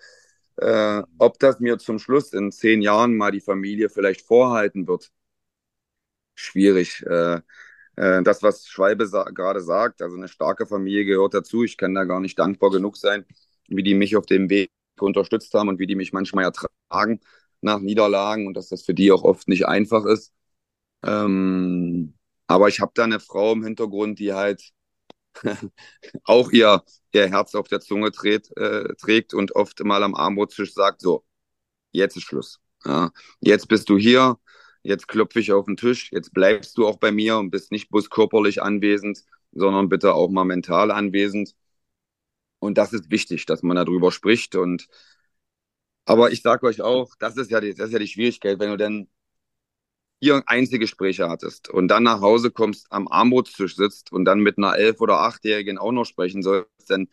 [0.56, 5.10] Äh, ob das mir zum Schluss in zehn Jahren mal die Familie vielleicht vorhalten wird,
[6.34, 7.02] schwierig.
[7.06, 7.40] Äh,
[7.96, 11.64] äh, das, was Schwalbe sa gerade sagt, also eine starke Familie gehört dazu.
[11.64, 13.26] Ich kann da gar nicht dankbar genug sein,
[13.68, 14.70] wie die mich auf dem Weg
[15.00, 17.20] unterstützt haben und wie die mich manchmal ertragen
[17.62, 20.32] nach Niederlagen und dass das für die auch oft nicht einfach ist.
[21.04, 22.14] Ähm,
[22.46, 24.72] aber ich habe da eine Frau im Hintergrund, die halt
[26.24, 30.74] auch ihr, ihr Herz auf der Zunge trägt, äh, trägt und oft mal am Armutstisch
[30.74, 31.24] sagt, so,
[31.92, 32.60] jetzt ist Schluss.
[32.84, 34.38] Ja, jetzt bist du hier,
[34.82, 37.90] jetzt klopfe ich auf den Tisch, jetzt bleibst du auch bei mir und bist nicht
[37.90, 41.54] bloß körperlich anwesend, sondern bitte auch mal mental anwesend.
[42.58, 44.54] Und das ist wichtig, dass man darüber spricht.
[44.54, 44.88] Und
[46.04, 48.70] aber ich sage euch auch, das ist ja die, das ist ja die Schwierigkeit, wenn
[48.70, 49.08] du dann
[50.20, 54.76] vier Einzelgespräche hattest und dann nach Hause kommst, am Armutstisch sitzt und dann mit einer
[54.76, 57.08] elf- oder achtjährigen auch noch sprechen sollst, dann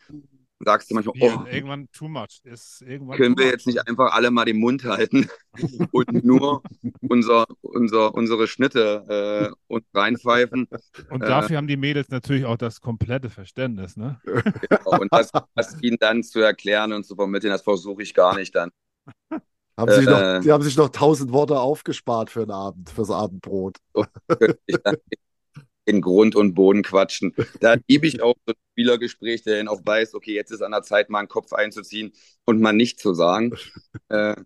[0.60, 2.40] sagst du manchmal, oh, irgendwann too much.
[2.44, 3.52] Ist irgendwann können wir much.
[3.52, 5.28] jetzt nicht einfach alle mal den Mund halten
[5.92, 6.62] und nur
[7.08, 10.68] unser, unser, unsere Schnitte äh, und reinpfeifen.
[11.10, 14.20] Und dafür äh, haben die Mädels natürlich auch das komplette Verständnis, ne?
[14.24, 18.36] Genau, und das, das ihnen dann zu erklären und zu vermitteln, das versuche ich gar
[18.36, 18.70] nicht dann.
[19.78, 23.10] Haben sich noch, äh, die haben sich noch tausend Worte aufgespart für den Abend, fürs
[23.10, 23.76] Abendbrot.
[25.84, 27.32] in Grund und Boden quatschen.
[27.60, 30.72] Da liebe ich auch so ein Spielergespräch, der dann auch weiß, okay, jetzt ist an
[30.72, 32.12] der Zeit, mal einen Kopf einzuziehen
[32.44, 33.54] und mal nicht zu sagen.
[34.08, 34.36] äh,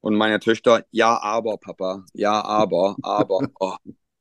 [0.00, 3.76] und meine Töchter, ja, aber, Papa, ja, aber, aber, oh,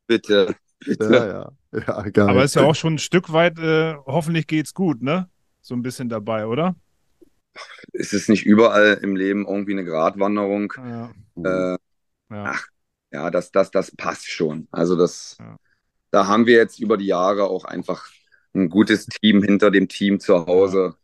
[0.07, 1.13] bitte, bitte.
[1.13, 1.51] Ja, ja.
[1.87, 2.29] ja geil.
[2.29, 5.29] Aber ist ja auch schon ein Stück weit, äh, hoffentlich geht's gut, ne?
[5.61, 6.75] So ein bisschen dabei, oder?
[7.93, 10.73] Ist es nicht überall im Leben irgendwie eine Gratwanderung.
[10.77, 11.11] Ja.
[11.37, 11.77] Äh,
[12.29, 12.43] ja.
[12.45, 12.67] Ach,
[13.11, 14.67] ja, das, das, das passt schon.
[14.71, 15.57] Also das, ja.
[16.11, 18.07] da haben wir jetzt über die Jahre auch einfach
[18.53, 20.95] ein gutes Team hinter dem Team zu Hause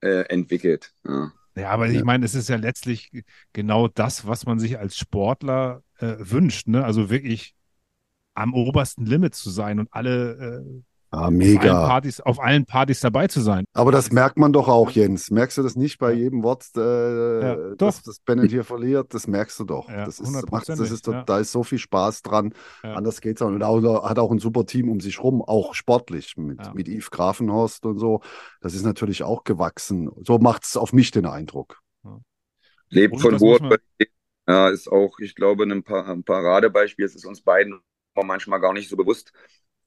[0.00, 0.92] äh, entwickelt.
[1.06, 1.32] Ja.
[1.56, 3.12] Ja, aber ich meine, es ist ja letztlich
[3.52, 6.84] genau das, was man sich als Sportler äh, wünscht, ne?
[6.84, 7.54] Also wirklich
[8.34, 10.82] am obersten Limit zu sein und alle äh,
[11.16, 11.58] Ah, mega.
[11.58, 13.64] Auf allen, Partys, auf allen Partys dabei zu sein.
[13.72, 15.30] Aber das merkt man doch auch, Jens.
[15.30, 19.14] Merkst du das nicht bei jedem Wort, äh, ja, dass das Bennett hier verliert?
[19.14, 19.88] Das merkst du doch.
[19.88, 21.22] Ja, das ist, macht, das ist, ja.
[21.22, 22.52] Da ist so viel Spaß dran.
[22.82, 23.46] Anders geht's auch.
[23.46, 27.10] Und auch, hat auch ein super Team um sich rum, auch sportlich, mit, mit Yves
[27.10, 28.20] Grafenhorst und so.
[28.60, 30.10] Das ist natürlich auch gewachsen.
[30.22, 31.80] So macht es auf mich den Eindruck.
[32.88, 33.78] Lebt von hoher
[34.48, 37.04] Ja, ist auch, ich glaube, ein, ein Paradebeispiel.
[37.04, 37.80] Es ist uns beiden
[38.22, 39.32] manchmal gar nicht so bewusst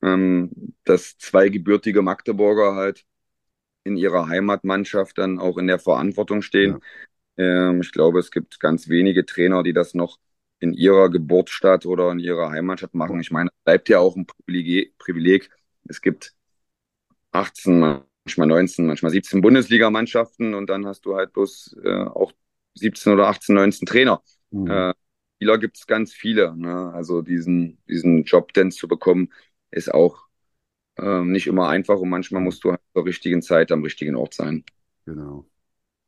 [0.02, 3.06] ähm, dass zwei gebürtige Magdeburger halt
[3.84, 6.80] in ihrer Heimatmannschaft dann auch in der Verantwortung stehen.
[7.38, 7.70] Ja.
[7.70, 10.18] Ähm, ich glaube, es gibt ganz wenige Trainer, die das noch
[10.60, 13.20] in ihrer Geburtsstadt oder in ihrer Heimatstadt machen.
[13.20, 14.98] Ich meine, bleibt ja auch ein Privileg.
[14.98, 15.50] Privileg.
[15.88, 16.34] Es gibt
[17.32, 22.34] 18, manchmal 19, manchmal 17 Bundesligamannschaften und dann hast du halt bloß äh, auch
[22.74, 24.22] 17 oder 18, 19 Trainer.
[24.52, 24.68] Mhm.
[24.68, 24.94] Äh,
[25.36, 26.56] Spieler gibt es ganz viele.
[26.58, 26.92] Ne?
[26.94, 29.32] Also diesen, diesen Job denn zu bekommen,
[29.78, 30.28] ist auch
[30.98, 34.34] ähm, nicht immer einfach und manchmal musst du halt zur richtigen Zeit am richtigen Ort
[34.34, 34.64] sein.
[35.06, 35.46] Genau.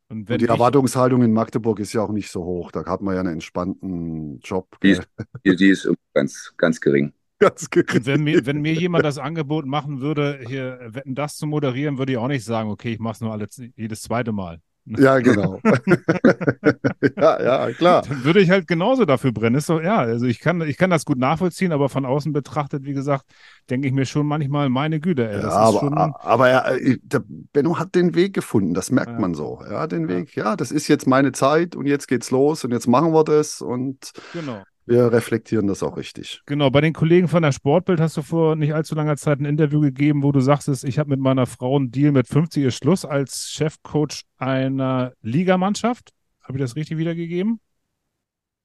[0.10, 2.72] Und, Und die ich, Erwartungshaltung in Magdeburg ist ja auch nicht so hoch.
[2.72, 4.68] Da hat man ja einen entspannten Job.
[4.82, 5.08] Die ist,
[5.46, 7.14] die, die ist ganz, ganz gering.
[7.38, 8.06] Ganz gering.
[8.06, 12.14] wenn mir, wenn mir jemand das Angebot machen würde, hier Wetten das zu moderieren, würde
[12.14, 14.62] ich auch nicht sagen, okay, ich mache es nur alle, jedes zweite Mal.
[14.98, 15.60] Ja, genau.
[17.18, 18.02] ja, ja, klar.
[18.08, 19.56] Dann würde ich halt genauso dafür brennen.
[19.56, 22.86] Ist doch, ja, also ich kann, ich kann das gut nachvollziehen, aber von außen betrachtet,
[22.86, 23.26] wie gesagt,
[23.70, 25.94] denke ich mir schon manchmal, meine Güte, ey, Ja, aber, ist schon.
[25.98, 29.20] aber er, äh, der Benno hat den Weg gefunden, das merkt Ja.
[29.20, 29.62] man so.
[29.70, 30.08] Ja, den.
[30.08, 33.24] Weg, ja, das ist jetzt meine Zeit und jetzt geht's los und jetzt machen wir
[33.24, 34.64] das und Genau.
[34.90, 36.42] Wir reflektieren das auch richtig.
[36.46, 39.46] Genau, bei den Kollegen von der Sportbild hast du vor nicht allzu langer Zeit ein
[39.46, 42.76] Interview gegeben, wo du sagst, ich habe mit meiner Frau einen Deal mit 50 ist
[42.78, 46.10] Schluss als Chefcoach einer Ligamannschaft.
[46.44, 47.60] Habe ich das richtig wiedergegeben?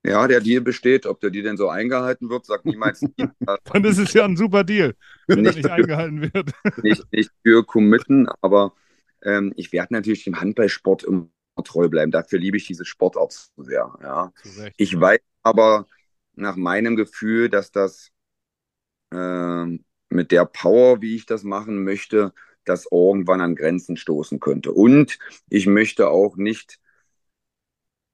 [0.07, 1.07] Ja, der Deal besteht.
[1.07, 3.27] Ob der Deal denn so eingehalten wird, sagt niemals nie.
[3.64, 4.95] Dann ist es ja ein super Deal,
[5.29, 6.51] wenn er Nicht- nicht eingehalten wird.
[6.83, 8.75] nicht, nicht für committen, aber
[9.22, 11.29] ähm, ich werde natürlich dem Handballsport immer
[11.64, 12.11] treu bleiben.
[12.11, 13.91] Dafür liebe ich diese Sportart so sehr.
[14.03, 14.33] Ja.
[14.59, 14.75] Recht.
[14.77, 15.87] Ich weiß aber
[16.37, 18.11] nach meinem Gefühl, dass das
[19.12, 22.32] ähm, mit der Power, wie ich das machen möchte,
[22.64, 24.72] das irgendwann an Grenzen stoßen könnte.
[24.72, 25.18] Und
[25.49, 26.78] ich möchte auch nicht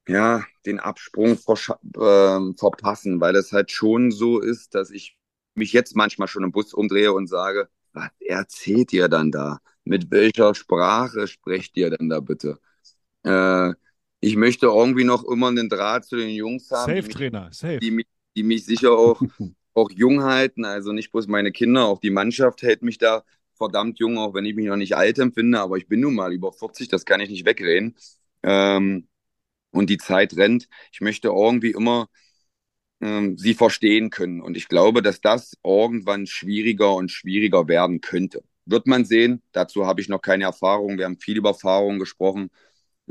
[0.07, 1.37] ja, den Absprung
[1.99, 5.17] ähm, verpassen, weil es halt schon so ist, dass ich
[5.55, 9.59] mich jetzt manchmal schon im Bus umdrehe und sage, was erzählt ihr dann da?
[9.83, 12.59] Mit welcher Sprache sprecht ihr denn da bitte?
[13.23, 13.73] Äh,
[14.21, 17.79] ich möchte irgendwie noch immer einen Draht zu den Jungs haben, die mich Safe-Trainer, safe.
[17.79, 18.05] die mich,
[18.35, 19.21] die mich sicher auch,
[19.73, 20.63] auch jung halten.
[20.63, 23.23] Also nicht bloß meine Kinder, auch die Mannschaft hält mich da
[23.55, 25.59] verdammt jung, auch wenn ich mich noch nicht alt empfinde.
[25.59, 27.95] Aber ich bin nun mal über 40, das kann ich nicht wegreden.
[28.43, 29.07] Ähm,
[29.71, 30.67] und die Zeit rennt.
[30.91, 32.07] Ich möchte irgendwie immer
[33.01, 34.41] ähm, sie verstehen können.
[34.41, 38.43] Und ich glaube, dass das irgendwann schwieriger und schwieriger werden könnte.
[38.65, 39.41] Wird man sehen.
[39.51, 40.97] Dazu habe ich noch keine Erfahrung.
[40.97, 42.51] Wir haben viel über Erfahrungen gesprochen.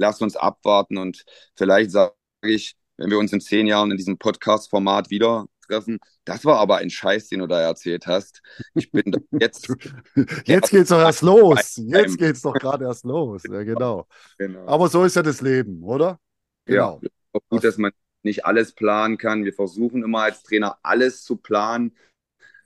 [0.00, 1.24] Lass uns abwarten und
[1.56, 6.44] vielleicht sage ich, wenn wir uns in zehn Jahren in diesem Podcast-Format wieder treffen, das
[6.46, 8.40] war aber ein Scheiß, den du da erzählt hast.
[8.74, 9.68] Ich bin doch jetzt.
[10.46, 11.76] Jetzt geht's doch erst los.
[11.76, 13.42] Jetzt geht's doch gerade erst los.
[13.44, 14.06] Ja, genau.
[14.38, 14.66] Genau.
[14.66, 16.18] Aber so ist ja das Leben, oder?
[16.66, 17.00] Ja, Genau.
[17.32, 17.92] auch gut, dass man
[18.22, 19.44] nicht alles planen kann.
[19.44, 21.94] Wir versuchen immer als Trainer alles zu planen.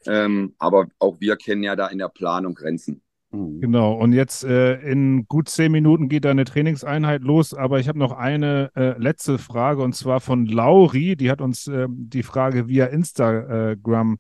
[0.06, 3.02] Ähm, aber auch wir kennen ja da in der Planung Grenzen.
[3.34, 3.60] Mhm.
[3.60, 7.98] Genau, und jetzt äh, in gut zehn Minuten geht deine Trainingseinheit los, aber ich habe
[7.98, 12.68] noch eine äh, letzte Frage und zwar von Lauri, die hat uns äh, die Frage
[12.68, 14.18] via Instagram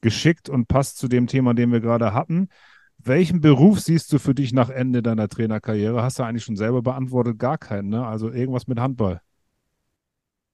[0.00, 2.48] geschickt und passt zu dem Thema, den wir gerade hatten.
[2.98, 6.02] Welchen Beruf siehst du für dich nach Ende deiner Trainerkarriere?
[6.02, 7.38] Hast du eigentlich schon selber beantwortet?
[7.38, 8.04] Gar keinen, ne?
[8.06, 9.20] Also irgendwas mit Handball.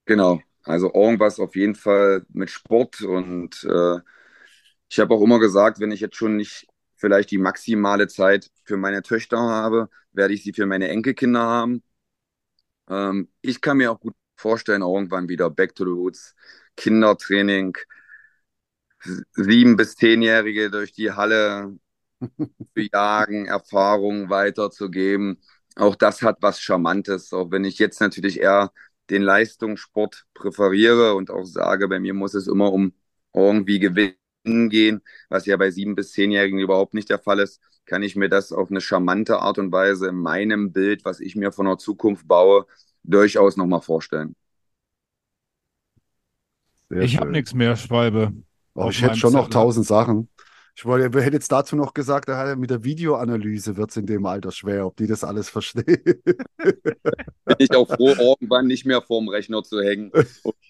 [0.05, 0.40] Genau.
[0.62, 3.03] Also irgendwas auf jeden Fall mit Sport.
[3.03, 3.99] Und äh,
[4.88, 6.66] ich habe auch immer gesagt, wenn ich jetzt schon nicht
[7.05, 11.82] vielleicht die maximale Zeit für meine Töchter habe, werde ich sie für meine Enkelkinder haben.
[12.88, 16.34] Ähm, ich kann mir auch gut vorstellen, irgendwann wieder Back to the Roots,
[16.76, 17.76] Kindertraining,
[19.36, 21.78] sieben- bis zehnjährige durch die Halle
[22.76, 25.40] zu jagen, Erfahrungen weiterzugeben.
[25.76, 28.72] Auch das hat was Charmantes, auch wenn ich jetzt natürlich eher
[29.11, 32.94] den Leistungssport präferiere und auch sage, bei mir muss es immer um
[33.34, 38.03] irgendwie Gewinnen gehen, was ja bei sieben- bis zehnjährigen überhaupt nicht der Fall ist, kann
[38.03, 41.53] ich mir das auf eine charmante Art und Weise in meinem Bild, was ich mir
[41.53, 42.66] von der Zukunft baue,
[43.03, 44.34] durchaus nochmal vorstellen.
[46.88, 48.32] Sehr ich habe nichts mehr, Schwalbe.
[48.74, 50.28] Oh, ich hätte schon noch tausend Sachen.
[50.77, 54.27] Ich wollte, ich hätte jetzt dazu noch gesagt, mit der Videoanalyse wird es in dem
[54.27, 55.85] Alter schwer, ob die das alles verstehen.
[56.57, 60.11] Bin ich auch froh, irgendwann nicht mehr vorm Rechner zu hängen.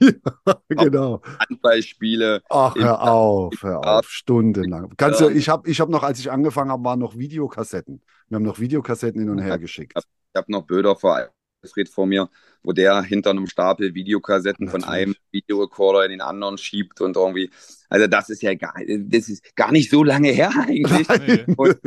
[0.69, 1.23] genau.
[1.49, 2.43] Handballspiele.
[2.51, 3.99] Ach, hör auf, hör Ja.
[3.99, 4.93] auf, stundenlang.
[4.99, 5.35] Kannst du, Ja.
[5.35, 8.03] ich habe ich hab noch, als ich angefangen habe, waren noch Videokassetten.
[8.29, 9.95] Wir haben noch Videokassetten hin und her geschickt.
[9.97, 11.17] Ich habe noch Bilder vor
[11.65, 12.29] Alfred vor mir,
[12.63, 15.03] wo der hinter einem Stapel Videokassetten von Natürlich.
[15.03, 17.51] einem Videorekorder in den anderen schiebt und irgendwie.
[17.89, 21.49] Also das ist ja gar, das ist gar nicht so lange her eigentlich.
[21.57, 21.79] Und,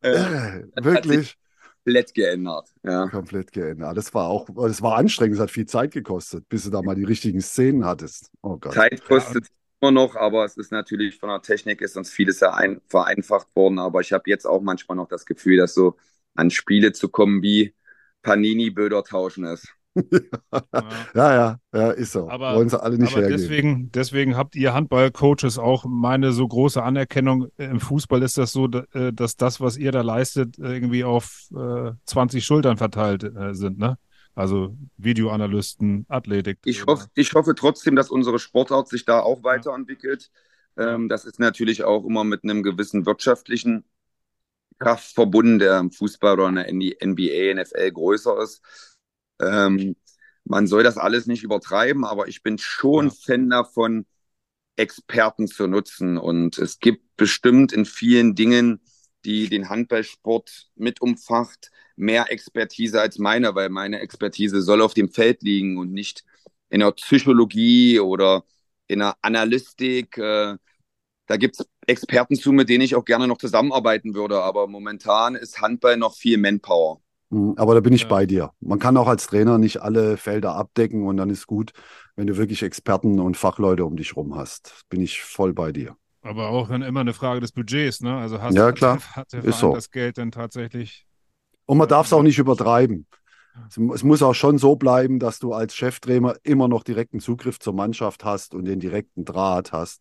[0.00, 1.36] äh, wirklich
[1.84, 2.68] komplett geändert.
[2.84, 3.08] Ja.
[3.08, 3.96] komplett geändert.
[3.96, 6.94] Das war auch, das war anstrengend, es hat viel Zeit gekostet, bis du da mal
[6.94, 8.30] die richtigen Szenen hattest.
[8.42, 8.74] Oh Gott.
[8.74, 9.46] Zeit kostet
[9.80, 13.48] immer noch, aber es ist natürlich von der Technik ist uns vieles ja ein, vereinfacht
[13.56, 13.78] worden.
[13.78, 15.96] Aber ich habe jetzt auch manchmal noch das Gefühl, dass so
[16.34, 17.74] an Spiele zu kommen wie
[18.22, 19.68] Panini-Bilder tauschen ist.
[19.94, 20.62] Ja.
[21.14, 22.28] Ja, ja, ja, ist so.
[22.30, 23.38] Aber- Wollen sie alle nicht Aber hergeben.
[23.42, 27.48] deswegen, deswegen habt ihr Handballcoaches auch meine so große Anerkennung.
[27.58, 31.92] Im Fußball ist das so, äh, dass das, was ihr da leistet, irgendwie auf äh,
[32.06, 33.98] 20 Schultern verteilt äh, sind, ne?
[34.34, 36.58] Also Videoanalysten, Athletik.
[36.64, 40.30] Ich hoffe, ich hoffe trotzdem, dass unsere Sportart sich da auch weiterentwickelt.
[40.78, 43.84] Ähm, das ist natürlich auch immer mit einem gewissen wirtschaftlichen
[44.82, 48.62] Kraft verbunden, der im Fußball oder in der NBA, NFL größer ist.
[49.40, 49.96] Ähm,
[50.44, 53.14] man soll das alles nicht übertreiben, aber ich bin schon ja.
[53.24, 54.06] Fan davon,
[54.76, 56.18] Experten zu nutzen.
[56.18, 58.80] Und es gibt bestimmt in vielen Dingen,
[59.24, 65.10] die den Handballsport mit umfacht, mehr Expertise als meine, weil meine Expertise soll auf dem
[65.10, 66.24] Feld liegen und nicht
[66.70, 68.44] in der Psychologie oder
[68.88, 70.18] in der Analystik.
[70.18, 70.56] Äh,
[71.26, 74.40] da gibt es Experten zu, mit denen ich auch gerne noch zusammenarbeiten würde.
[74.42, 77.00] Aber momentan ist Handball noch viel Manpower.
[77.30, 78.08] Mhm, aber da bin ich ja.
[78.08, 78.50] bei dir.
[78.60, 81.72] Man kann auch als Trainer nicht alle Felder abdecken und dann ist gut,
[82.14, 84.82] wenn du wirklich Experten und Fachleute um dich rum hast.
[84.90, 85.96] Bin ich voll bei dir.
[86.20, 88.16] Aber auch dann immer eine Frage des Budgets, ne?
[88.16, 89.00] Also hast ja, klar.
[89.16, 89.74] hat der Verein so.
[89.74, 91.06] das Geld denn tatsächlich?
[91.66, 93.06] Und man darf es auch nicht übertreiben.
[93.68, 97.74] Es muss auch schon so bleiben, dass du als Cheftrainer immer noch direkten Zugriff zur
[97.74, 100.00] Mannschaft hast und den direkten Draht hast.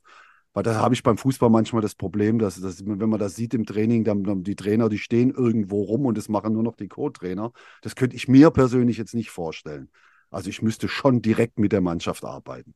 [0.53, 3.53] Weil da habe ich beim Fußball manchmal das Problem, dass, dass, wenn man das sieht
[3.53, 6.75] im Training, dann, dann die Trainer, die stehen irgendwo rum und das machen nur noch
[6.75, 7.53] die Co-Trainer.
[7.81, 9.89] Das könnte ich mir persönlich jetzt nicht vorstellen.
[10.29, 12.73] Also ich müsste schon direkt mit der Mannschaft arbeiten.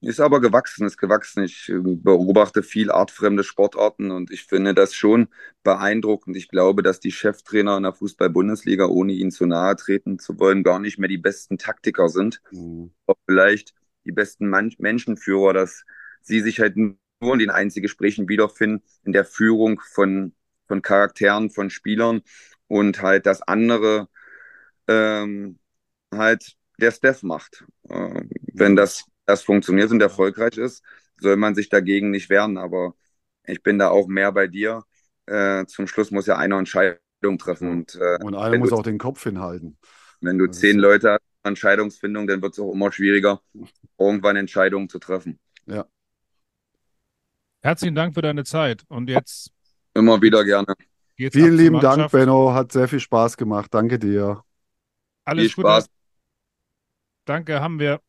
[0.00, 1.42] Ist aber gewachsen, ist gewachsen.
[1.42, 5.28] Ich ähm, beobachte viel artfremde Sportarten und ich finde das schon
[5.64, 6.36] beeindruckend.
[6.36, 10.62] Ich glaube, dass die Cheftrainer in der Fußball-Bundesliga, ohne ihnen zu nahe treten zu wollen,
[10.62, 12.40] gar nicht mehr die besten Taktiker sind.
[12.52, 12.92] Mhm.
[13.26, 15.84] vielleicht die besten Man Menschenführer, dass
[16.28, 20.34] sie sich halt nur in den Einzelgesprächen wiederfinden, in der Führung von,
[20.66, 22.22] von Charakteren, von Spielern
[22.68, 24.08] und halt das andere
[24.86, 25.58] ähm,
[26.14, 27.64] halt der Steph macht.
[27.88, 28.22] Äh,
[28.52, 30.82] wenn das, das funktioniert und erfolgreich ist,
[31.20, 32.56] soll man sich dagegen nicht wehren.
[32.56, 32.94] Aber
[33.44, 34.84] ich bin da auch mehr bei dir.
[35.26, 37.68] Äh, zum Schluss muss ja einer Entscheidung treffen.
[37.70, 39.78] Und, äh, und einer muss du, auch den Kopf hinhalten.
[40.20, 43.40] Wenn du das zehn Leute hast, Entscheidungsfindung, dann wird es auch immer schwieriger,
[43.98, 45.38] irgendwann Entscheidungen zu treffen.
[45.66, 45.86] Ja.
[47.68, 48.82] Herzlichen Dank für deine Zeit.
[48.88, 49.52] Und jetzt.
[49.92, 50.74] Immer wieder gerne.
[51.18, 52.54] Vielen lieben Dank, Benno.
[52.54, 53.74] Hat sehr viel Spaß gemacht.
[53.74, 54.42] Danke dir.
[55.26, 55.68] Alles viel Gute.
[55.68, 55.90] Spaß.
[57.26, 58.00] Danke, haben wir.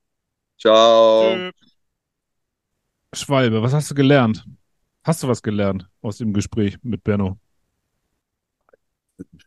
[0.58, 1.36] Ciao.
[1.36, 1.52] Tschö.
[3.12, 4.46] Schwalbe, was hast du gelernt?
[5.04, 7.38] Hast du was gelernt aus dem Gespräch mit Benno?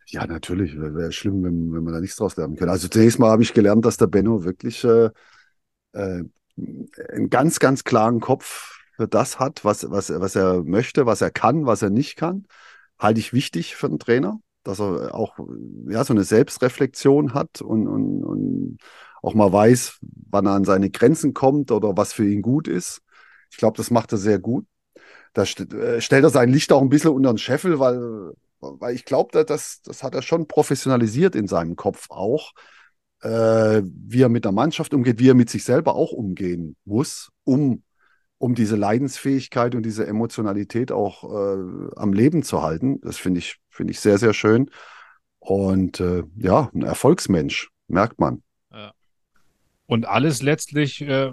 [0.08, 0.76] Ja, natürlich.
[0.76, 2.70] Wäre schlimm, wenn, wenn man da nichts draus lernen könnte.
[2.70, 5.08] Also zunächst mal habe ich gelernt, dass der Benno wirklich äh,
[5.92, 6.24] äh,
[6.58, 11.32] einen ganz, ganz klaren Kopf für das hat, was, was, was er möchte, was er
[11.32, 12.46] kann, was er nicht kann.
[13.00, 15.40] Halte ich wichtig für einen Trainer, dass er auch
[15.88, 18.78] ja, so eine Selbstreflexion hat und, und, und
[19.20, 19.98] auch mal weiß,
[20.30, 23.03] wann er an seine Grenzen kommt oder was für ihn gut ist.
[23.50, 24.66] Ich glaube, das macht er sehr gut.
[25.32, 28.94] Da st äh, stellt er sein Licht auch ein bisschen unter den Scheffel, weil, weil
[28.94, 32.53] ich glaube, das, das hat er schon professionalisiert in seinem Kopf auch,
[33.22, 37.30] äh, wie er mit der Mannschaft umgeht, wie er mit sich selber auch umgehen muss,
[37.42, 37.82] um,
[38.43, 43.01] um diese Leidensfähigkeit und diese Emotionalität auch äh, am Leben zu halten.
[43.01, 44.68] Das finde ich, finde ich sehr, sehr schön.
[45.38, 48.43] Und äh, ja, ein Erfolgsmensch, merkt man.
[49.86, 51.30] Und alles letztlich, äh,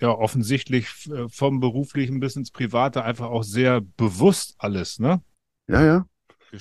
[0.00, 5.20] ja, offensichtlich äh, vom Beruflichen bis ins Private einfach auch sehr bewusst alles, ne?
[5.68, 6.06] Ja, ja.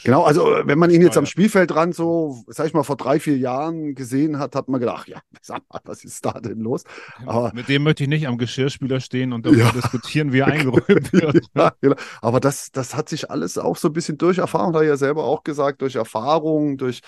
[0.03, 3.37] Genau, also wenn man ihn jetzt am Spielfeldrand so, sag ich mal, vor drei, vier
[3.37, 6.83] Jahren gesehen hat, hat man gedacht, ja, sag mal, was ist da denn los?
[7.25, 10.47] Aber, Mit dem möchte ich nicht am Geschirrspüler stehen und darüber ja, diskutieren, wie er
[10.47, 11.45] eingeräumt wird.
[11.53, 11.95] ja, genau.
[12.21, 14.97] Aber das, das hat sich alles auch so ein bisschen durch Erfahrung, hat er ja
[14.97, 17.01] selber auch gesagt, durch Erfahrung, durch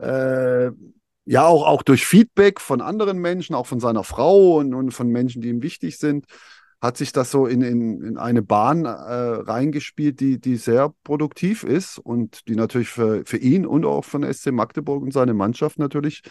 [0.00, 0.70] äh,
[1.24, 5.08] ja auch, auch durch Feedback von anderen Menschen, auch von seiner Frau und, und von
[5.08, 6.24] Menschen, die ihm wichtig sind,
[6.80, 11.64] hat sich das so in, in, in eine Bahn äh, reingespielt, die, die sehr produktiv
[11.64, 15.78] ist und die natürlich für, für ihn und auch von SC Magdeburg und seine Mannschaft
[15.78, 16.22] natürlich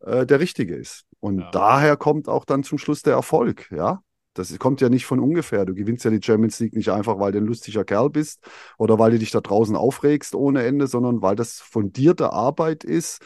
[0.00, 1.04] äh, der richtige ist.
[1.18, 1.50] Und ja.
[1.50, 4.02] daher kommt auch dann zum Schluss der Erfolg, ja.
[4.34, 5.66] Das kommt ja nicht von ungefähr.
[5.66, 8.42] Du gewinnst ja die Champions League nicht einfach, weil du ein lustiger Kerl bist
[8.78, 13.20] oder weil du dich da draußen aufregst ohne Ende, sondern weil das fundierte Arbeit ist,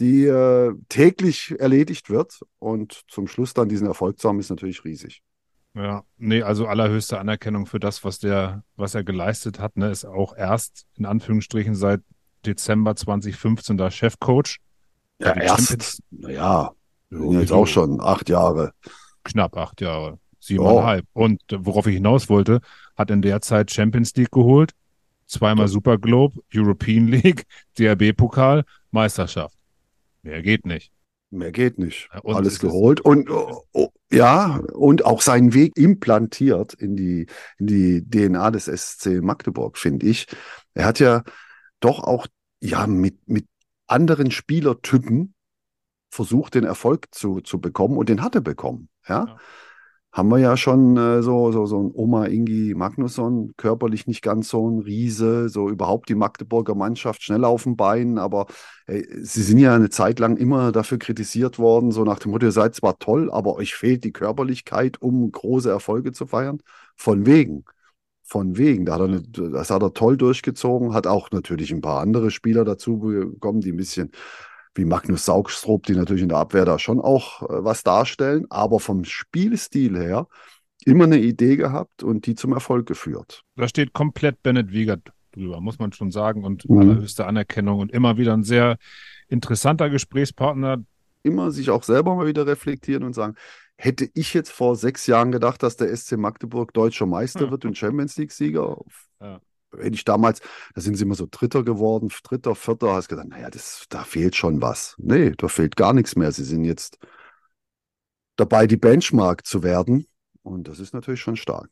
[0.00, 2.40] die äh, täglich erledigt wird.
[2.58, 5.22] Und zum Schluss dann diesen Erfolg zu haben, ist natürlich riesig.
[5.74, 10.04] Ja, nee, also allerhöchste Anerkennung für das, was der, was er geleistet hat, ne, ist
[10.04, 12.02] auch erst in Anführungsstrichen seit
[12.44, 14.58] Dezember 2015 da Chefcoach.
[15.18, 16.72] Ja, erst, naja,
[17.10, 18.72] ja, jetzt auch schon acht Jahre.
[19.24, 21.06] Knapp acht Jahre, siebeneinhalb.
[21.14, 21.24] Oh.
[21.24, 22.60] Und worauf ich hinaus wollte,
[22.96, 24.72] hat in der Zeit Champions League geholt,
[25.26, 27.44] zweimal Super Globe, European League,
[27.78, 29.56] DRB-Pokal, Meisterschaft.
[30.22, 30.92] Mehr geht nicht.
[31.30, 32.10] Mehr geht nicht.
[32.22, 33.00] Und Alles geholt.
[33.00, 37.26] Und oh, oh, ja, und auch seinen Weg implantiert in die,
[37.58, 40.26] in die DNA des SC Magdeburg, finde ich.
[40.74, 41.22] Er hat ja
[41.80, 42.26] doch auch
[42.60, 43.46] ja mit, mit
[43.86, 45.34] anderen Spielertypen
[46.10, 48.88] versucht, den Erfolg zu, zu bekommen und den hat er bekommen.
[49.08, 49.24] Ja.
[49.24, 49.36] ja.
[50.12, 54.50] Haben wir ja schon äh, so, so, so ein Oma Ingi Magnusson, körperlich nicht ganz
[54.50, 58.46] so ein Riese, so überhaupt die Magdeburger Mannschaft schnell auf den Beinen, aber
[58.86, 62.46] äh, sie sind ja eine Zeit lang immer dafür kritisiert worden, so nach dem Motto,
[62.46, 66.58] ihr seid zwar toll, aber euch fehlt die Körperlichkeit, um große Erfolge zu feiern.
[66.96, 67.64] Von wegen
[68.24, 68.86] von wegen.
[68.86, 72.30] Da hat er eine, das hat er toll durchgezogen, hat auch natürlich ein paar andere
[72.30, 74.10] Spieler dazu bekommen, die ein bisschen
[74.74, 78.80] wie Magnus Saugstrup, die natürlich in der Abwehr da schon auch äh, was darstellen, aber
[78.80, 80.26] vom Spielstil her
[80.84, 83.42] immer eine Idee gehabt und die zum Erfolg geführt.
[83.56, 86.78] Da steht komplett Bennett Wiegert drüber, muss man schon sagen, und mhm.
[86.78, 88.78] allerhöchste Anerkennung und immer wieder ein sehr
[89.28, 90.82] interessanter Gesprächspartner.
[91.22, 93.36] Immer sich auch selber mal wieder reflektieren und sagen,
[93.82, 97.50] Hätte ich jetzt vor sechs Jahren gedacht, dass der SC Magdeburg deutscher Meister ja.
[97.50, 98.76] wird und Champions League-Sieger?
[99.20, 99.40] Ja.
[99.78, 100.40] Hätte ich damals,
[100.74, 104.36] da sind sie immer so Dritter geworden, Dritter, Vierter, hast gedacht, naja, das, da fehlt
[104.36, 104.94] schon was.
[104.98, 106.32] Nee, da fehlt gar nichts mehr.
[106.32, 106.98] Sie sind jetzt
[108.36, 110.06] dabei, die Benchmark zu werden.
[110.42, 111.70] Und das ist natürlich schon stark.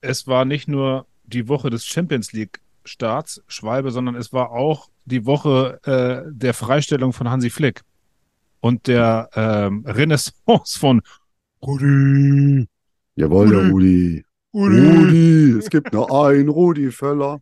[0.00, 5.26] Es war nicht nur die Woche des Champions League-Starts, Schwalbe, sondern es war auch die
[5.26, 7.82] Woche äh, der Freistellung von Hansi Flick
[8.60, 11.02] und der ähm, Renaissance von
[11.62, 12.66] Rudi.
[13.16, 13.56] Jawohl, Rudi.
[13.56, 14.24] der Rudi.
[14.52, 14.78] Rudi.
[14.80, 15.58] Rudi.
[15.58, 17.40] Es gibt nur einen Rudi Völler.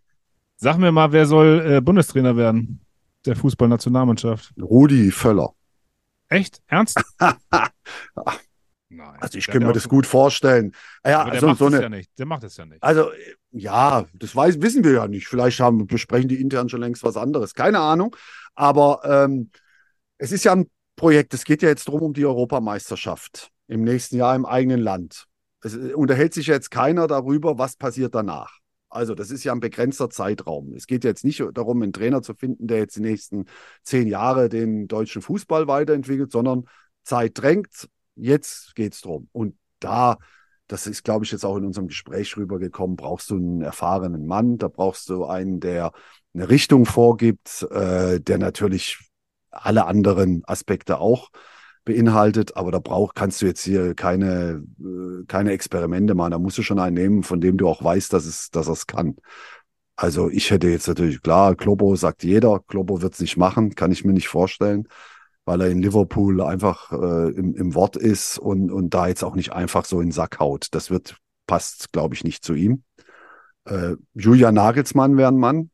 [0.56, 2.80] Sag mir mal, wer soll äh, Bundestrainer werden?
[3.24, 4.52] Der Fußballnationalmannschaft.
[4.60, 5.52] Rudi Völler.
[6.28, 6.60] Echt?
[6.66, 7.00] Ernst?
[8.90, 10.72] Nein, also ich kann mir das gut vorstellen.
[11.04, 12.18] Ja, Aber der also macht so es eine, ja nicht.
[12.18, 12.82] Der macht es ja nicht.
[12.82, 13.10] Also
[13.50, 15.28] ja, das weiß, wissen wir ja nicht.
[15.28, 17.54] Vielleicht haben, besprechen die intern schon längst was anderes.
[17.54, 18.16] Keine Ahnung.
[18.54, 19.50] Aber ähm,
[20.16, 21.34] es ist ja ein Projekt.
[21.34, 25.27] Es geht ja jetzt darum um die Europameisterschaft im nächsten Jahr im eigenen Land.
[25.62, 28.58] Es äh, unterhält sich jetzt keiner darüber, was passiert danach.
[28.90, 30.72] Also das ist ja ein begrenzter Zeitraum.
[30.74, 33.44] Es geht jetzt nicht darum, einen Trainer zu finden, der jetzt die nächsten
[33.82, 36.64] zehn Jahre den deutschen Fußball weiterentwickelt, sondern
[37.04, 37.88] Zeit drängt.
[38.16, 39.28] Jetzt geht es darum.
[39.32, 40.16] Und da,
[40.68, 44.56] das ist, glaube ich, jetzt auch in unserem Gespräch rübergekommen, brauchst du einen erfahrenen Mann,
[44.56, 45.92] da brauchst du einen, der
[46.34, 48.98] eine Richtung vorgibt, äh, der natürlich
[49.50, 51.30] alle anderen Aspekte auch
[51.88, 56.32] beinhaltet, aber da brauch, kannst du jetzt hier keine, äh, keine Experimente machen.
[56.32, 58.86] Da musst du schon einen nehmen, von dem du auch weißt, dass es, dass es
[58.86, 59.16] kann.
[59.96, 63.90] Also ich hätte jetzt natürlich, klar, Klobo sagt jeder, Klobo wird es nicht machen, kann
[63.90, 64.86] ich mir nicht vorstellen,
[65.46, 69.34] weil er in Liverpool einfach äh, im, im Wort ist und, und da jetzt auch
[69.34, 70.68] nicht einfach so in den Sack haut.
[70.72, 71.16] Das wird,
[71.46, 72.84] passt, glaube ich, nicht zu ihm.
[73.64, 75.70] Äh, Julian Nagelsmann wäre ein Mann,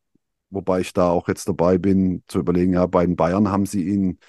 [0.51, 3.83] wobei ich da auch jetzt dabei bin zu überlegen, ja, bei den Bayern haben sie
[3.83, 4.21] ihn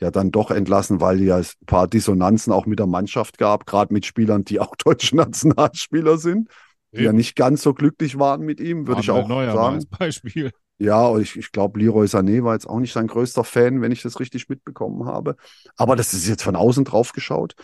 [0.00, 3.92] ja dann doch entlassen, weil ja ein paar Dissonanzen auch mit der Mannschaft gab, gerade
[3.92, 6.48] mit Spielern, die auch deutsche Nationalspieler sind,
[6.92, 7.04] die Eben.
[7.04, 9.76] ja nicht ganz so glücklich waren mit ihm, würde ich auch Neuer sagen.
[9.76, 10.52] Als Beispiel.
[10.78, 13.90] Ja, und ich, ich glaube, Leroy Sané war jetzt auch nicht sein größter Fan, wenn
[13.90, 15.36] ich das richtig mitbekommen habe.
[15.76, 17.56] Aber das ist jetzt von außen drauf geschaut.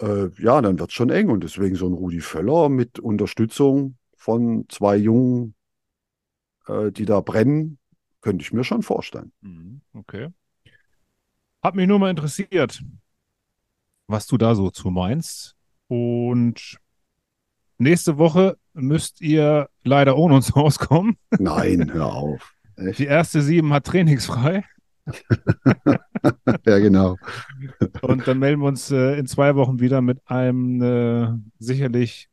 [0.00, 1.28] Äh, ja, dann wird es schon eng.
[1.28, 5.56] Und deswegen so ein Rudi Völler mit Unterstützung von zwei Jungen,
[6.68, 7.78] äh, die da brennen,
[8.20, 9.32] könnte ich mir schon vorstellen.
[9.40, 10.28] Mhm, okay.
[11.66, 12.80] Hat mich nur mal interessiert,
[14.06, 15.56] was du da so zu meinst.
[15.88, 16.78] Und
[17.76, 21.16] nächste Woche müsst ihr leider ohne uns rauskommen.
[21.40, 22.54] Nein, hör auf.
[22.76, 23.00] Echt?
[23.00, 24.62] Die erste sieben hat trainingsfrei.
[26.66, 27.16] ja, genau.
[28.00, 32.28] Und dann melden wir uns äh, in zwei Wochen wieder mit einem äh, sicherlich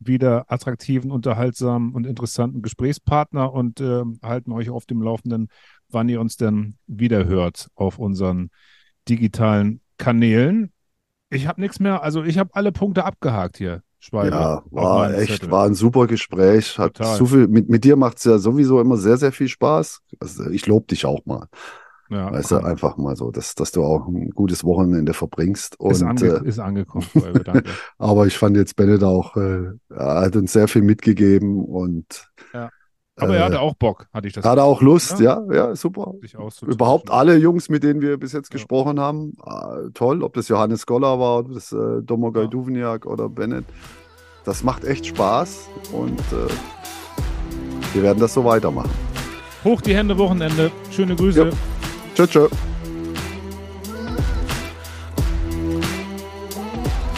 [0.00, 5.50] wieder attraktiven, unterhaltsamen und interessanten Gesprächspartner und äh, halten euch auf dem Laufenden,
[5.92, 8.50] wann ihr uns denn wieder hört auf unseren
[9.08, 10.72] digitalen Kanälen.
[11.30, 13.82] Ich habe nichts mehr, also ich habe alle Punkte abgehakt hier.
[13.98, 15.50] Schweiger, ja, war echt, Zettel.
[15.52, 16.76] war ein super Gespräch.
[16.76, 17.16] Hat Total.
[17.16, 20.00] so viel, mit, mit dir macht es ja sowieso immer sehr, sehr viel Spaß.
[20.18, 21.46] Also ich lobe dich auch mal.
[22.10, 25.78] Ja, weißt du, einfach mal so, dass, dass du auch ein gutes Wochenende verbringst.
[25.78, 27.06] Und, ist, ange äh, ist angekommen,
[27.44, 27.64] danke.
[27.96, 32.70] aber ich fand jetzt Bennett auch, äh, er hat uns sehr viel mitgegeben und ja.
[33.16, 34.44] Aber er hatte äh, auch Bock, hatte ich das.
[34.44, 36.14] Hatte auch Lust, ja, ja, ja super.
[36.62, 38.54] Überhaupt alle Jungs, mit denen wir bis jetzt ja.
[38.54, 40.22] gesprochen haben, äh, toll.
[40.22, 42.48] Ob das Johannes Goller war, ob das äh, Domogaj ja.
[42.48, 43.64] Duvniak oder Bennett.
[44.44, 46.48] Das macht echt Spaß und äh,
[47.92, 48.90] wir werden das so weitermachen.
[49.62, 50.72] Hoch die Hände, Wochenende.
[50.90, 51.50] Schöne Grüße.
[52.14, 52.48] Tschö, tschö.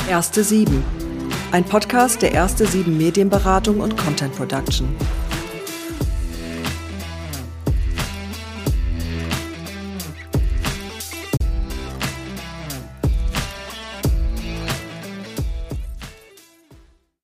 [0.09, 0.83] Erste Sieben.
[1.53, 4.89] Ein Podcast der Erste Sieben Medienberatung und Content Production.